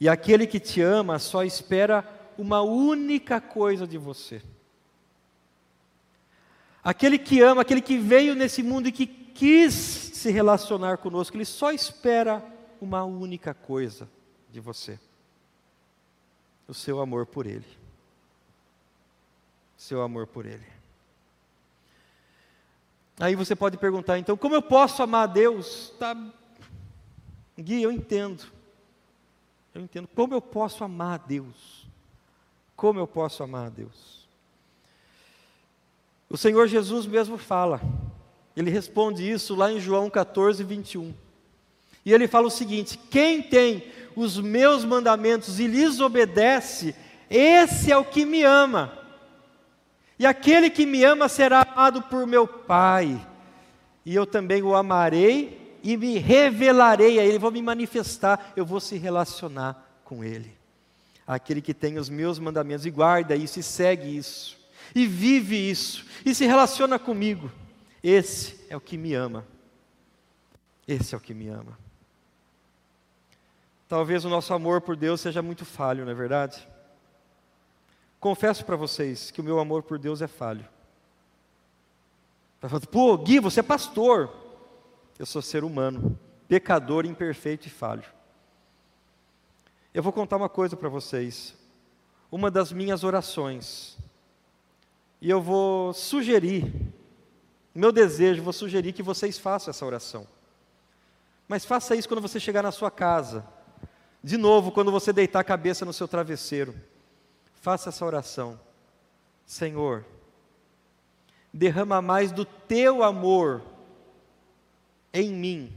E 0.00 0.08
aquele 0.08 0.44
que 0.44 0.58
te 0.58 0.80
ama 0.80 1.20
só 1.20 1.44
espera 1.44 2.04
uma 2.36 2.62
única 2.62 3.40
coisa 3.40 3.86
de 3.86 3.96
você. 3.96 4.42
Aquele 6.82 7.16
que 7.16 7.40
ama, 7.40 7.62
aquele 7.62 7.80
que 7.80 7.98
veio 7.98 8.34
nesse 8.34 8.60
mundo 8.60 8.88
e 8.88 8.92
que 8.92 9.06
quis 9.06 9.72
se 9.72 10.32
relacionar 10.32 10.98
conosco, 10.98 11.36
ele 11.36 11.44
só 11.44 11.70
espera 11.70 12.44
uma 12.80 13.04
única 13.04 13.54
coisa 13.54 14.10
de 14.50 14.58
você: 14.58 14.98
o 16.66 16.74
seu 16.74 17.00
amor 17.00 17.24
por 17.24 17.46
Ele 17.46 17.81
seu 19.82 20.00
amor 20.00 20.28
por 20.28 20.46
Ele. 20.46 20.64
Aí 23.18 23.34
você 23.34 23.56
pode 23.56 23.76
perguntar, 23.76 24.18
então, 24.18 24.36
como 24.36 24.54
eu 24.54 24.62
posso 24.62 25.02
amar 25.02 25.24
a 25.24 25.26
Deus? 25.26 25.92
Tá, 25.98 26.16
Gui, 27.58 27.82
eu 27.82 27.90
entendo. 27.90 28.44
Eu 29.74 29.82
entendo. 29.82 30.08
Como 30.14 30.34
eu 30.34 30.40
posso 30.40 30.84
amar 30.84 31.14
a 31.14 31.26
Deus? 31.26 31.86
Como 32.76 33.00
eu 33.00 33.06
posso 33.08 33.42
amar 33.42 33.66
a 33.66 33.70
Deus? 33.70 34.26
O 36.30 36.36
Senhor 36.36 36.66
Jesus 36.68 37.04
mesmo 37.04 37.36
fala, 37.36 37.80
ele 38.56 38.70
responde 38.70 39.28
isso 39.28 39.54
lá 39.54 39.70
em 39.70 39.80
João 39.80 40.08
14, 40.08 40.62
21. 40.62 41.12
E 42.04 42.12
ele 42.12 42.28
fala 42.28 42.46
o 42.46 42.50
seguinte: 42.50 42.98
quem 43.10 43.42
tem 43.42 43.92
os 44.14 44.38
meus 44.38 44.84
mandamentos 44.84 45.58
e 45.58 45.66
lhes 45.66 45.98
obedece, 46.00 46.94
esse 47.28 47.90
é 47.90 47.96
o 47.96 48.04
que 48.04 48.24
me 48.24 48.44
ama. 48.44 49.01
E 50.22 50.26
aquele 50.26 50.70
que 50.70 50.86
me 50.86 51.02
ama 51.02 51.28
será 51.28 51.62
amado 51.62 52.00
por 52.02 52.28
meu 52.28 52.46
Pai, 52.46 53.20
e 54.06 54.14
eu 54.14 54.24
também 54.24 54.62
o 54.62 54.72
amarei 54.72 55.80
e 55.82 55.96
me 55.96 56.16
revelarei 56.16 57.18
a 57.18 57.24
Ele, 57.24 57.40
vou 57.40 57.50
me 57.50 57.60
manifestar, 57.60 58.52
eu 58.54 58.64
vou 58.64 58.78
se 58.78 58.96
relacionar 58.96 59.84
com 60.04 60.22
Ele. 60.22 60.56
Aquele 61.26 61.60
que 61.60 61.74
tem 61.74 61.98
os 61.98 62.08
meus 62.08 62.38
mandamentos 62.38 62.86
e 62.86 62.90
guarda 62.92 63.34
isso, 63.34 63.58
e 63.58 63.64
segue 63.64 64.16
isso, 64.16 64.56
e 64.94 65.08
vive 65.08 65.56
isso, 65.56 66.06
e 66.24 66.32
se 66.32 66.46
relaciona 66.46 67.00
comigo, 67.00 67.50
esse 68.00 68.64
é 68.70 68.76
o 68.76 68.80
que 68.80 68.96
me 68.96 69.14
ama. 69.14 69.44
Esse 70.86 71.16
é 71.16 71.18
o 71.18 71.20
que 71.20 71.34
me 71.34 71.48
ama. 71.48 71.76
Talvez 73.88 74.24
o 74.24 74.28
nosso 74.28 74.54
amor 74.54 74.82
por 74.82 74.94
Deus 74.94 75.20
seja 75.20 75.42
muito 75.42 75.64
falho, 75.64 76.04
não 76.04 76.12
é 76.12 76.14
verdade? 76.14 76.64
Confesso 78.22 78.64
para 78.64 78.76
vocês 78.76 79.32
que 79.32 79.40
o 79.40 79.44
meu 79.44 79.58
amor 79.58 79.82
por 79.82 79.98
Deus 79.98 80.22
é 80.22 80.28
falho. 80.28 80.64
Pô, 82.88 83.18
Gui, 83.18 83.40
você 83.40 83.58
é 83.58 83.64
pastor. 83.64 84.32
Eu 85.18 85.26
sou 85.26 85.42
ser 85.42 85.64
humano, 85.64 86.16
pecador, 86.46 87.04
imperfeito 87.04 87.66
e 87.66 87.70
falho. 87.70 88.04
Eu 89.92 90.04
vou 90.04 90.12
contar 90.12 90.36
uma 90.36 90.48
coisa 90.48 90.76
para 90.76 90.88
vocês. 90.88 91.56
Uma 92.30 92.48
das 92.48 92.70
minhas 92.70 93.02
orações. 93.02 93.98
E 95.20 95.28
eu 95.28 95.42
vou 95.42 95.92
sugerir, 95.92 96.72
meu 97.74 97.90
desejo, 97.90 98.40
vou 98.40 98.52
sugerir 98.52 98.92
que 98.92 99.02
vocês 99.02 99.36
façam 99.36 99.72
essa 99.72 99.84
oração. 99.84 100.28
Mas 101.48 101.64
faça 101.64 101.96
isso 101.96 102.06
quando 102.06 102.22
você 102.22 102.38
chegar 102.38 102.62
na 102.62 102.70
sua 102.70 102.88
casa. 102.88 103.44
De 104.22 104.36
novo, 104.36 104.70
quando 104.70 104.92
você 104.92 105.12
deitar 105.12 105.40
a 105.40 105.44
cabeça 105.44 105.84
no 105.84 105.92
seu 105.92 106.06
travesseiro. 106.06 106.72
Faça 107.62 107.90
essa 107.90 108.04
oração. 108.04 108.58
Senhor, 109.46 110.04
derrama 111.52 112.02
mais 112.02 112.32
do 112.32 112.44
teu 112.44 113.04
amor 113.04 113.62
em 115.14 115.32
mim 115.32 115.72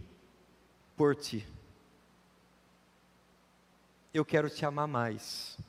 por 0.97 1.15
ti. 1.15 1.47
Eu 4.11 4.25
quero 4.25 4.49
te 4.49 4.65
amar 4.65 4.87
mais. 4.87 5.59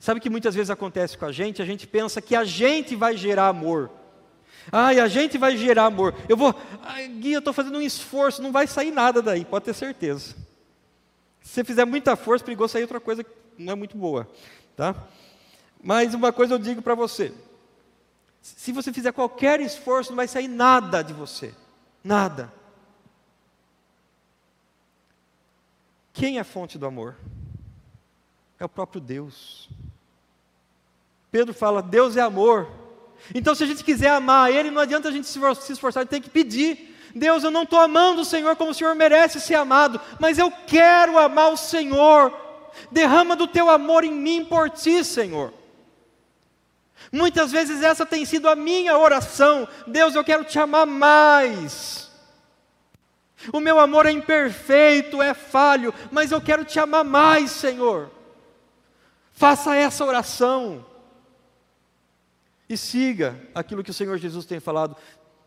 Sabe 0.00 0.18
que 0.18 0.28
muitas 0.28 0.56
vezes 0.56 0.70
acontece 0.70 1.16
com 1.16 1.24
a 1.24 1.30
gente? 1.30 1.62
A 1.62 1.64
gente 1.64 1.86
pensa 1.86 2.20
que 2.20 2.34
a 2.34 2.42
gente 2.42 2.96
vai 2.96 3.16
gerar 3.16 3.46
amor. 3.46 3.92
Ai, 4.72 4.98
a 4.98 5.06
gente 5.06 5.38
vai 5.38 5.56
gerar 5.56 5.84
amor. 5.84 6.16
Eu 6.28 6.36
vou, 6.36 6.52
ai, 6.82 7.08
eu 7.22 7.38
estou 7.38 7.54
fazendo 7.54 7.78
um 7.78 7.82
esforço, 7.82 8.42
não 8.42 8.50
vai 8.50 8.66
sair 8.66 8.90
nada 8.90 9.22
daí, 9.22 9.44
pode 9.44 9.66
ter 9.66 9.74
certeza. 9.74 10.34
Se 11.40 11.52
você 11.52 11.62
fizer 11.62 11.84
muita 11.84 12.16
força, 12.16 12.44
perigoso 12.44 12.72
sair 12.72 12.82
outra 12.82 12.98
coisa 12.98 13.22
que 13.22 13.30
não 13.56 13.74
é 13.74 13.76
muito 13.76 13.96
boa, 13.96 14.28
tá? 14.74 14.96
Mas 15.84 16.14
uma 16.14 16.32
coisa 16.32 16.54
eu 16.54 16.58
digo 16.58 16.80
para 16.80 16.94
você: 16.94 17.30
se 18.40 18.72
você 18.72 18.90
fizer 18.90 19.12
qualquer 19.12 19.60
esforço, 19.60 20.10
não 20.10 20.16
vai 20.16 20.26
sair 20.26 20.48
nada 20.48 21.02
de 21.02 21.12
você. 21.12 21.54
Nada. 22.02 22.50
Quem 26.14 26.38
é 26.38 26.40
a 26.40 26.44
fonte 26.44 26.78
do 26.78 26.86
amor? 26.86 27.16
É 28.58 28.64
o 28.64 28.68
próprio 28.68 28.98
Deus. 28.98 29.68
Pedro 31.30 31.52
fala: 31.52 31.82
Deus 31.82 32.16
é 32.16 32.22
amor. 32.22 32.66
Então, 33.34 33.54
se 33.54 33.62
a 33.62 33.66
gente 33.66 33.84
quiser 33.84 34.10
amar 34.10 34.50
Ele, 34.50 34.70
não 34.70 34.80
adianta 34.80 35.08
a 35.08 35.12
gente 35.12 35.26
se 35.26 35.38
esforçar, 35.72 36.00
a 36.00 36.04
gente 36.04 36.10
tem 36.10 36.22
que 36.22 36.30
pedir. 36.30 36.94
Deus, 37.14 37.44
eu 37.44 37.50
não 37.50 37.64
estou 37.64 37.78
amando 37.78 38.22
o 38.22 38.24
Senhor 38.24 38.56
como 38.56 38.70
o 38.70 38.74
Senhor 38.74 38.94
merece 38.94 39.38
ser 39.38 39.54
amado, 39.54 40.00
mas 40.18 40.38
eu 40.38 40.50
quero 40.66 41.18
amar 41.18 41.52
o 41.52 41.56
Senhor. 41.58 42.32
Derrama 42.90 43.36
do 43.36 43.46
teu 43.46 43.68
amor 43.70 44.02
em 44.02 44.12
mim 44.12 44.44
por 44.44 44.70
ti, 44.70 45.04
Senhor. 45.04 45.52
Muitas 47.14 47.52
vezes 47.52 47.80
essa 47.80 48.04
tem 48.04 48.24
sido 48.24 48.48
a 48.48 48.56
minha 48.56 48.98
oração. 48.98 49.68
Deus, 49.86 50.16
eu 50.16 50.24
quero 50.24 50.42
te 50.42 50.58
amar 50.58 50.84
mais. 50.84 52.10
O 53.52 53.60
meu 53.60 53.78
amor 53.78 54.04
é 54.04 54.10
imperfeito, 54.10 55.22
é 55.22 55.32
falho, 55.32 55.94
mas 56.10 56.32
eu 56.32 56.40
quero 56.40 56.64
te 56.64 56.80
amar 56.80 57.04
mais, 57.04 57.52
Senhor. 57.52 58.10
Faça 59.30 59.76
essa 59.76 60.04
oração. 60.04 60.84
E 62.68 62.76
siga 62.76 63.40
aquilo 63.54 63.84
que 63.84 63.92
o 63.92 63.94
Senhor 63.94 64.18
Jesus 64.18 64.44
tem 64.44 64.58
falado. 64.58 64.96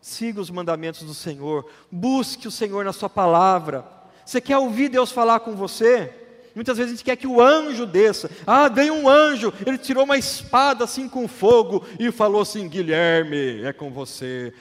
siga 0.00 0.40
os 0.40 0.48
mandamentos 0.48 1.02
do 1.02 1.12
Senhor, 1.12 1.70
busque 1.92 2.48
o 2.48 2.50
Senhor 2.50 2.82
na 2.82 2.94
Sua 2.94 3.10
palavra. 3.10 3.84
Você 4.24 4.40
quer 4.40 4.56
ouvir 4.56 4.88
Deus 4.88 5.12
falar 5.12 5.40
com 5.40 5.54
você? 5.54 6.17
Muitas 6.58 6.76
vezes 6.76 6.92
a 6.92 6.96
gente 6.96 7.04
quer 7.04 7.14
que 7.14 7.24
o 7.24 7.40
anjo 7.40 7.86
desça. 7.86 8.28
Ah, 8.44 8.68
veio 8.68 8.92
um 8.92 9.08
anjo, 9.08 9.54
ele 9.64 9.78
tirou 9.78 10.02
uma 10.02 10.18
espada 10.18 10.82
assim 10.82 11.08
com 11.08 11.28
fogo 11.28 11.86
e 12.00 12.10
falou 12.10 12.40
assim: 12.40 12.68
Guilherme, 12.68 13.62
é 13.62 13.72
com 13.72 13.92
você. 13.92 14.52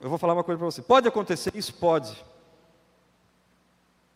Eu 0.00 0.08
vou 0.08 0.16
falar 0.16 0.34
uma 0.34 0.44
coisa 0.44 0.56
para 0.56 0.66
você. 0.66 0.80
Pode 0.80 1.08
acontecer 1.08 1.50
isso? 1.56 1.74
Pode. 1.74 2.24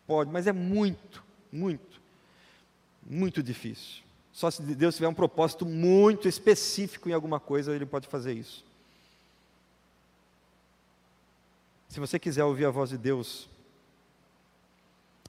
Pode, 0.07 0.31
mas 0.31 0.47
é 0.47 0.53
muito, 0.53 1.21
muito, 1.51 1.99
muito 3.05 3.43
difícil. 3.43 4.01
Só 4.31 4.49
se 4.49 4.61
Deus 4.61 4.95
tiver 4.95 5.09
um 5.09 5.13
propósito 5.13 5.65
muito 5.65 6.29
específico 6.29 7.09
em 7.09 7.13
alguma 7.13 7.37
coisa, 7.37 7.75
Ele 7.75 7.85
pode 7.85 8.07
fazer 8.07 8.31
isso. 8.31 8.63
Se 11.89 11.99
você 11.99 12.17
quiser 12.17 12.45
ouvir 12.45 12.63
a 12.63 12.69
voz 12.69 12.91
de 12.91 12.97
Deus, 12.97 13.49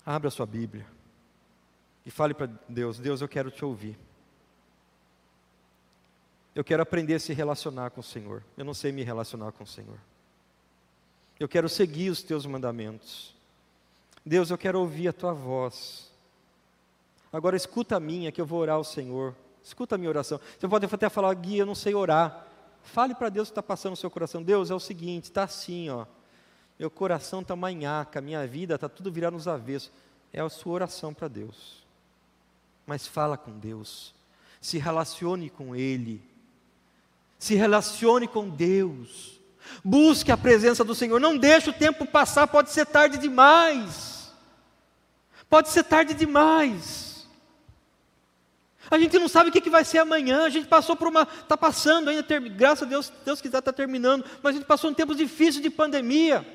abra 0.07 0.31
sua 0.31 0.47
Bíblia 0.47 0.94
e 2.05 2.11
fale 2.11 2.35
para 2.35 2.51
Deus: 2.69 2.99
Deus, 2.99 3.21
eu 3.21 3.29
quero 3.29 3.51
te 3.51 3.65
ouvir. 3.65 3.99
Eu 6.55 6.63
quero 6.63 6.83
aprender 6.83 7.15
a 7.15 7.21
se 7.21 7.33
relacionar 7.33 7.91
com 7.91 8.01
o 8.01 8.05
Senhor. 8.05 8.43
Eu 8.57 8.65
não 8.65 8.75
sei 8.75 8.93
me 8.93 9.03
relacionar 9.03 9.51
com 9.53 9.65
o 9.65 9.67
Senhor. 9.67 9.99
Eu 11.39 11.49
quero 11.49 11.69
seguir 11.69 12.11
os 12.11 12.23
teus 12.23 12.47
mandamentos. 12.47 13.35
Deus, 14.25 14.51
eu 14.51 14.57
quero 14.57 14.79
ouvir 14.79 15.09
a 15.09 15.13
tua 15.13 15.33
voz. 15.33 16.13
Agora 17.33 17.57
escuta 17.57 17.97
a 17.97 18.01
minha, 18.01 18.31
que 18.31 18.41
eu 18.41 18.47
vou 18.47 18.61
orar 18.61 18.77
ao 18.77 18.85
Senhor. 18.85 19.35
Escuta 19.65 19.97
a 19.97 19.99
minha 19.99 20.09
oração. 20.09 20.39
Você 20.59 20.69
pode 20.69 20.87
até 20.87 21.09
falar, 21.09 21.35
Gui, 21.35 21.59
eu 21.59 21.67
não 21.67 21.75
sei 21.75 21.95
orar. 21.95 22.47
Fale 22.85 23.15
para 23.15 23.29
Deus 23.29 23.49
o 23.49 23.51
que 23.51 23.53
está 23.53 23.63
passando 23.63 23.91
no 23.91 23.97
seu 23.97 24.11
coração. 24.11 24.43
Deus, 24.43 24.71
é 24.71 24.75
o 24.75 24.79
seguinte, 24.79 25.25
está 25.25 25.43
assim, 25.43 25.91
ó. 25.91 26.07
Meu 26.79 26.91
coração 26.91 27.41
está 27.41 27.57
manhaca, 27.57 28.21
minha 28.21 28.47
vida 28.47 28.77
está 28.77 28.89
tudo 28.89 29.11
virado 29.11 29.33
nos 29.33 29.49
avessos. 29.49 29.91
É 30.33 30.41
a 30.41 30.49
sua 30.49 30.75
oração 30.75 31.13
para 31.13 31.27
Deus. 31.27 31.85
Mas 32.87 33.07
fala 33.07 33.37
com 33.37 33.59
Deus. 33.59 34.15
Se 34.61 34.79
relacione 34.79 35.51
com 35.51 35.75
Ele. 35.75 36.23
Se 37.39 37.55
relacione 37.55 38.27
com 38.27 38.49
Deus. 38.49 39.41
Busque 39.83 40.31
a 40.31 40.37
presença 40.37 40.85
do 40.85 40.95
Senhor. 40.95 41.21
Não 41.21 41.37
deixe 41.37 41.71
o 41.71 41.73
tempo 41.73 42.07
passar, 42.07 42.47
pode 42.47 42.71
ser 42.71 42.87
tarde 42.87 43.19
demais. 43.19 44.33
Pode 45.49 45.69
ser 45.69 45.85
tarde 45.85 46.15
demais. 46.15 47.27
A 48.91 48.99
gente 48.99 49.19
não 49.19 49.29
sabe 49.29 49.49
o 49.49 49.53
que 49.53 49.71
vai 49.71 49.85
ser 49.85 49.99
amanhã. 49.99 50.45
A 50.45 50.51
gente 50.51 50.69
passou 50.69 50.95
por 50.95 51.09
uma. 51.09 51.23
Está 51.23 51.57
passando 51.57 52.11
ainda, 52.11 52.23
ter, 52.23 52.41
graças 52.41 52.83
a 52.83 52.91
Deus, 52.91 53.13
Deus 53.25 53.41
quiser 53.41 53.59
está 53.59 53.73
terminando. 53.73 54.25
Mas 54.43 54.55
a 54.55 54.59
gente 54.59 54.67
passou 54.67 54.91
um 54.91 54.95
tempo 54.95 55.15
difícil 55.15 55.63
de 55.63 55.71
pandemia. 55.71 56.47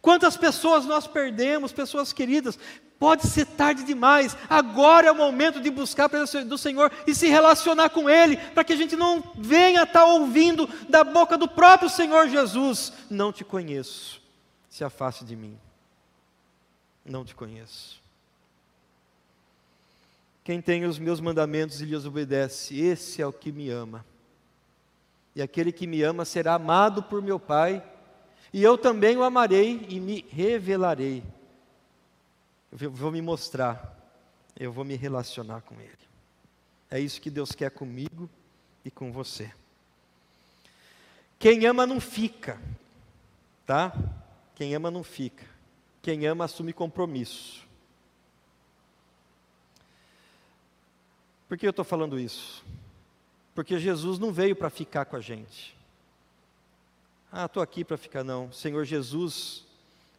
Quantas 0.00 0.36
pessoas 0.36 0.84
nós 0.84 1.06
perdemos, 1.06 1.72
pessoas 1.72 2.12
queridas, 2.12 2.58
pode 2.98 3.26
ser 3.26 3.46
tarde 3.46 3.84
demais, 3.84 4.36
agora 4.48 5.06
é 5.06 5.12
o 5.12 5.16
momento 5.16 5.60
de 5.60 5.70
buscar 5.70 6.04
a 6.06 6.08
presença 6.08 6.44
do 6.44 6.58
Senhor 6.58 6.90
e 7.06 7.14
se 7.14 7.28
relacionar 7.28 7.90
com 7.90 8.10
Ele, 8.10 8.36
para 8.36 8.64
que 8.64 8.72
a 8.72 8.76
gente 8.76 8.96
não 8.96 9.22
venha 9.36 9.84
estar 9.84 10.04
ouvindo 10.04 10.68
da 10.88 11.04
boca 11.04 11.38
do 11.38 11.48
próprio 11.48 11.88
Senhor 11.88 12.28
Jesus: 12.28 12.92
Não 13.08 13.32
te 13.32 13.44
conheço, 13.44 14.20
se 14.68 14.82
afaste 14.82 15.24
de 15.24 15.36
mim, 15.36 15.58
não 17.04 17.24
te 17.24 17.34
conheço. 17.34 17.98
Quem 20.42 20.62
tem 20.62 20.86
os 20.86 20.98
meus 20.98 21.20
mandamentos 21.20 21.80
e 21.82 21.84
lhes 21.84 22.06
obedece, 22.06 22.80
esse 22.80 23.20
é 23.20 23.26
o 23.26 23.32
que 23.32 23.52
me 23.52 23.68
ama. 23.68 24.04
E 25.36 25.42
aquele 25.42 25.70
que 25.70 25.86
me 25.86 26.02
ama 26.02 26.24
será 26.24 26.54
amado 26.54 27.02
por 27.02 27.20
meu 27.20 27.38
Pai 27.38 27.82
e 28.52 28.62
eu 28.62 28.78
também 28.78 29.16
o 29.16 29.22
amarei 29.22 29.86
e 29.88 30.00
me 30.00 30.24
revelarei. 30.30 31.22
Eu 32.72 32.90
vou 32.90 33.10
me 33.10 33.20
mostrar, 33.20 33.96
eu 34.58 34.72
vou 34.72 34.84
me 34.84 34.96
relacionar 34.96 35.62
com 35.62 35.74
Ele. 35.80 35.92
É 36.90 36.98
isso 36.98 37.20
que 37.20 37.30
Deus 37.30 37.52
quer 37.52 37.70
comigo 37.70 38.28
e 38.84 38.90
com 38.90 39.12
você. 39.12 39.52
Quem 41.38 41.66
ama 41.66 41.86
não 41.86 42.00
fica, 42.00 42.60
tá? 43.66 43.92
Quem 44.54 44.74
ama 44.74 44.90
não 44.90 45.04
fica. 45.04 45.46
Quem 46.02 46.26
ama 46.26 46.46
assume 46.46 46.72
compromisso. 46.72 47.66
Por 51.48 51.56
que 51.56 51.66
eu 51.66 51.70
estou 51.70 51.84
falando 51.84 52.18
isso? 52.18 52.64
Porque 53.54 53.78
Jesus 53.78 54.18
não 54.18 54.32
veio 54.32 54.56
para 54.56 54.68
ficar 54.68 55.04
com 55.04 55.16
a 55.16 55.20
gente. 55.20 55.77
Ah, 57.30 57.44
estou 57.44 57.62
aqui 57.62 57.84
para 57.84 57.96
ficar, 57.96 58.24
não. 58.24 58.46
O 58.46 58.52
Senhor 58.52 58.84
Jesus 58.84 59.66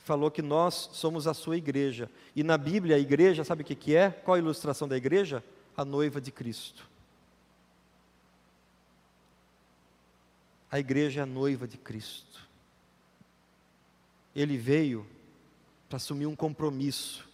falou 0.04 0.30
que 0.30 0.42
nós 0.42 0.90
somos 0.94 1.28
a 1.28 1.34
sua 1.34 1.58
igreja. 1.58 2.10
E 2.36 2.44
na 2.44 2.58
Bíblia, 2.58 2.96
a 2.96 3.00
igreja, 3.00 3.44
sabe 3.44 3.64
o 3.64 3.66
que, 3.66 3.76
que 3.76 3.96
é? 3.96 4.12
Qual 4.12 4.36
a 4.36 4.40
ilustração 4.40 4.88
da 4.88 4.96
igreja? 4.96 5.44
A 5.76 5.84
noiva 5.84 6.22
de 6.22 6.32
Cristo. 6.32 6.88
A 10.72 10.80
igreja 10.80 11.22
é 11.22 11.24
a 11.24 11.26
noiva 11.26 11.68
de 11.68 11.78
Cristo. 11.78 12.48
Ele 14.36 14.56
veio 14.56 15.06
para 15.88 15.98
assumir 15.98 16.28
um 16.28 16.36
compromisso. 16.36 17.28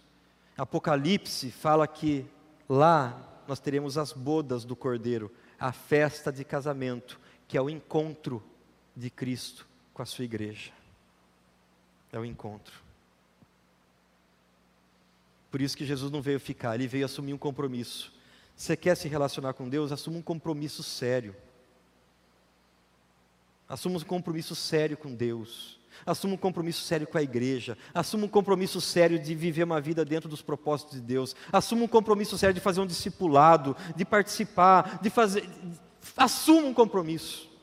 Apocalipse 0.56 1.50
fala 1.50 1.86
que 1.86 2.24
lá 2.66 3.42
nós 3.46 3.60
teremos 3.60 3.98
as 3.98 4.12
bodas 4.12 4.64
do 4.64 4.74
Cordeiro, 4.74 5.30
a 5.58 5.70
festa 5.70 6.32
de 6.32 6.44
casamento, 6.44 7.20
que 7.46 7.58
é 7.58 7.60
o 7.60 7.68
encontro 7.68 8.42
de 8.96 9.10
Cristo 9.10 9.66
com 9.92 10.02
a 10.02 10.06
sua 10.06 10.24
igreja. 10.24 10.72
É 12.12 12.18
o 12.18 12.24
encontro. 12.24 12.86
Por 15.50 15.60
isso 15.60 15.76
que 15.76 15.84
Jesus 15.84 16.10
não 16.10 16.22
veio 16.22 16.40
ficar, 16.40 16.74
ele 16.74 16.86
veio 16.86 17.04
assumir 17.04 17.32
um 17.32 17.38
compromisso. 17.38 18.12
Você 18.56 18.76
quer 18.76 18.96
se 18.96 19.06
relacionar 19.06 19.52
com 19.52 19.68
Deus? 19.68 19.92
Assuma 19.92 20.18
um 20.18 20.22
compromisso 20.22 20.82
sério. 20.82 21.36
Assuma 23.68 23.98
um 23.98 24.00
compromisso 24.00 24.54
sério 24.54 24.96
com 24.96 25.14
Deus. 25.14 25.78
Assuma 26.04 26.34
um 26.34 26.38
compromisso 26.38 26.84
sério 26.84 27.06
com 27.06 27.18
a 27.18 27.22
igreja. 27.22 27.76
Assuma 27.92 28.26
um 28.26 28.28
compromisso 28.28 28.80
sério 28.80 29.18
de 29.18 29.34
viver 29.34 29.64
uma 29.64 29.80
vida 29.80 30.04
dentro 30.04 30.28
dos 30.28 30.42
propósitos 30.42 30.94
de 30.94 31.00
Deus. 31.00 31.34
Assuma 31.52 31.84
um 31.84 31.88
compromisso 31.88 32.36
sério 32.38 32.54
de 32.54 32.60
fazer 32.60 32.80
um 32.80 32.86
discipulado, 32.86 33.76
de 33.94 34.04
participar, 34.04 35.00
de 35.02 35.10
fazer. 35.10 35.48
Assuma 36.16 36.68
um 36.68 36.74
compromisso. 36.74 37.55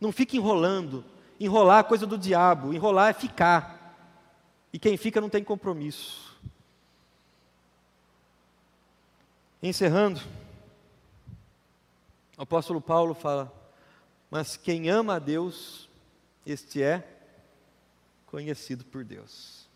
Não 0.00 0.10
fique 0.10 0.36
enrolando. 0.36 1.04
Enrolar 1.38 1.80
é 1.80 1.88
coisa 1.88 2.06
do 2.06 2.16
diabo. 2.16 2.72
Enrolar 2.72 3.10
é 3.10 3.12
ficar. 3.12 3.80
E 4.72 4.78
quem 4.78 4.96
fica 4.96 5.20
não 5.20 5.28
tem 5.28 5.44
compromisso. 5.44 6.38
Encerrando, 9.62 10.20
o 12.38 12.42
apóstolo 12.42 12.80
Paulo 12.80 13.14
fala: 13.14 13.52
Mas 14.30 14.56
quem 14.56 14.88
ama 14.88 15.16
a 15.16 15.18
Deus, 15.18 15.88
este 16.46 16.82
é 16.82 17.06
conhecido 18.26 18.84
por 18.84 19.04
Deus. 19.04 19.68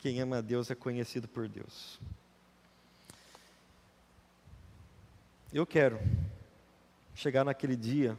Quem 0.00 0.20
ama 0.20 0.38
a 0.38 0.40
Deus 0.40 0.70
é 0.70 0.74
conhecido 0.74 1.28
por 1.28 1.48
Deus. 1.48 2.00
Eu 5.52 5.64
quero 5.66 6.00
chegar 7.14 7.44
naquele 7.44 7.76
dia 7.76 8.18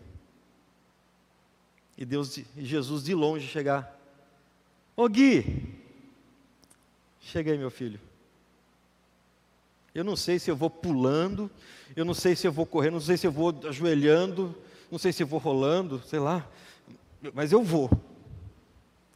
e 1.99 2.05
Deus 2.05 2.37
e 2.37 2.45
Jesus 2.55 3.03
de 3.03 3.13
longe 3.13 3.45
chegar. 3.45 3.93
Ô 4.95 5.09
Gui, 5.09 5.77
chega 7.19 7.51
aí 7.51 7.57
meu 7.57 7.69
filho. 7.69 7.99
Eu 9.93 10.05
não 10.05 10.15
sei 10.15 10.39
se 10.39 10.49
eu 10.49 10.55
vou 10.55 10.69
pulando, 10.69 11.51
eu 11.97 12.05
não 12.05 12.13
sei 12.13 12.37
se 12.37 12.47
eu 12.47 12.53
vou 12.53 12.65
correndo, 12.65 12.93
não 12.93 13.01
sei 13.01 13.17
se 13.17 13.27
eu 13.27 13.31
vou 13.33 13.53
ajoelhando, 13.67 14.55
não 14.89 14.97
sei 14.97 15.11
se 15.11 15.21
eu 15.21 15.27
vou 15.27 15.41
rolando, 15.41 16.01
sei 16.03 16.19
lá, 16.19 16.49
mas 17.33 17.51
eu 17.51 17.61
vou. 17.61 17.91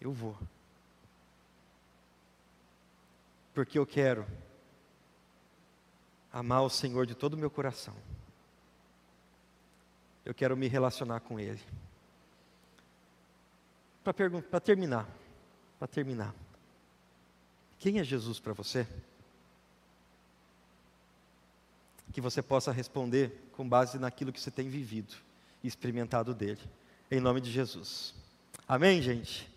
Eu 0.02 0.12
vou. 0.12 0.38
Porque 3.54 3.80
eu 3.80 3.86
quero 3.86 4.26
amar 6.34 6.64
o 6.64 6.70
Senhor 6.70 7.06
de 7.06 7.16
todo 7.16 7.36
o 7.36 7.38
meu 7.38 7.50
coração. 7.50 7.96
Eu 10.26 10.34
quero 10.34 10.58
me 10.58 10.68
relacionar 10.68 11.22
com 11.22 11.40
Ele 11.40 11.62
para 14.04 14.60
terminar, 14.60 15.08
para 15.80 15.88
terminar. 15.88 16.36
Quem 17.80 18.00
é 18.00 18.04
Jesus 18.04 18.40
para 18.40 18.54
você? 18.54 18.88
Que 22.12 22.22
você 22.22 22.42
possa 22.42 22.72
responder 22.72 23.50
com 23.54 23.68
base 23.68 23.98
naquilo 23.98 24.32
que 24.32 24.40
você 24.40 24.52
tem 24.52 24.70
vivido 24.70 25.16
e 25.64 25.68
experimentado 25.68 26.34
dele. 26.34 26.62
Em 27.10 27.20
nome 27.20 27.42
de 27.42 27.52
Jesus. 27.52 28.14
Amém, 28.68 29.02
gente? 29.02 29.50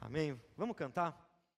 Amém? 0.00 0.38
Vamos 0.56 0.76
cantar? 0.76 1.27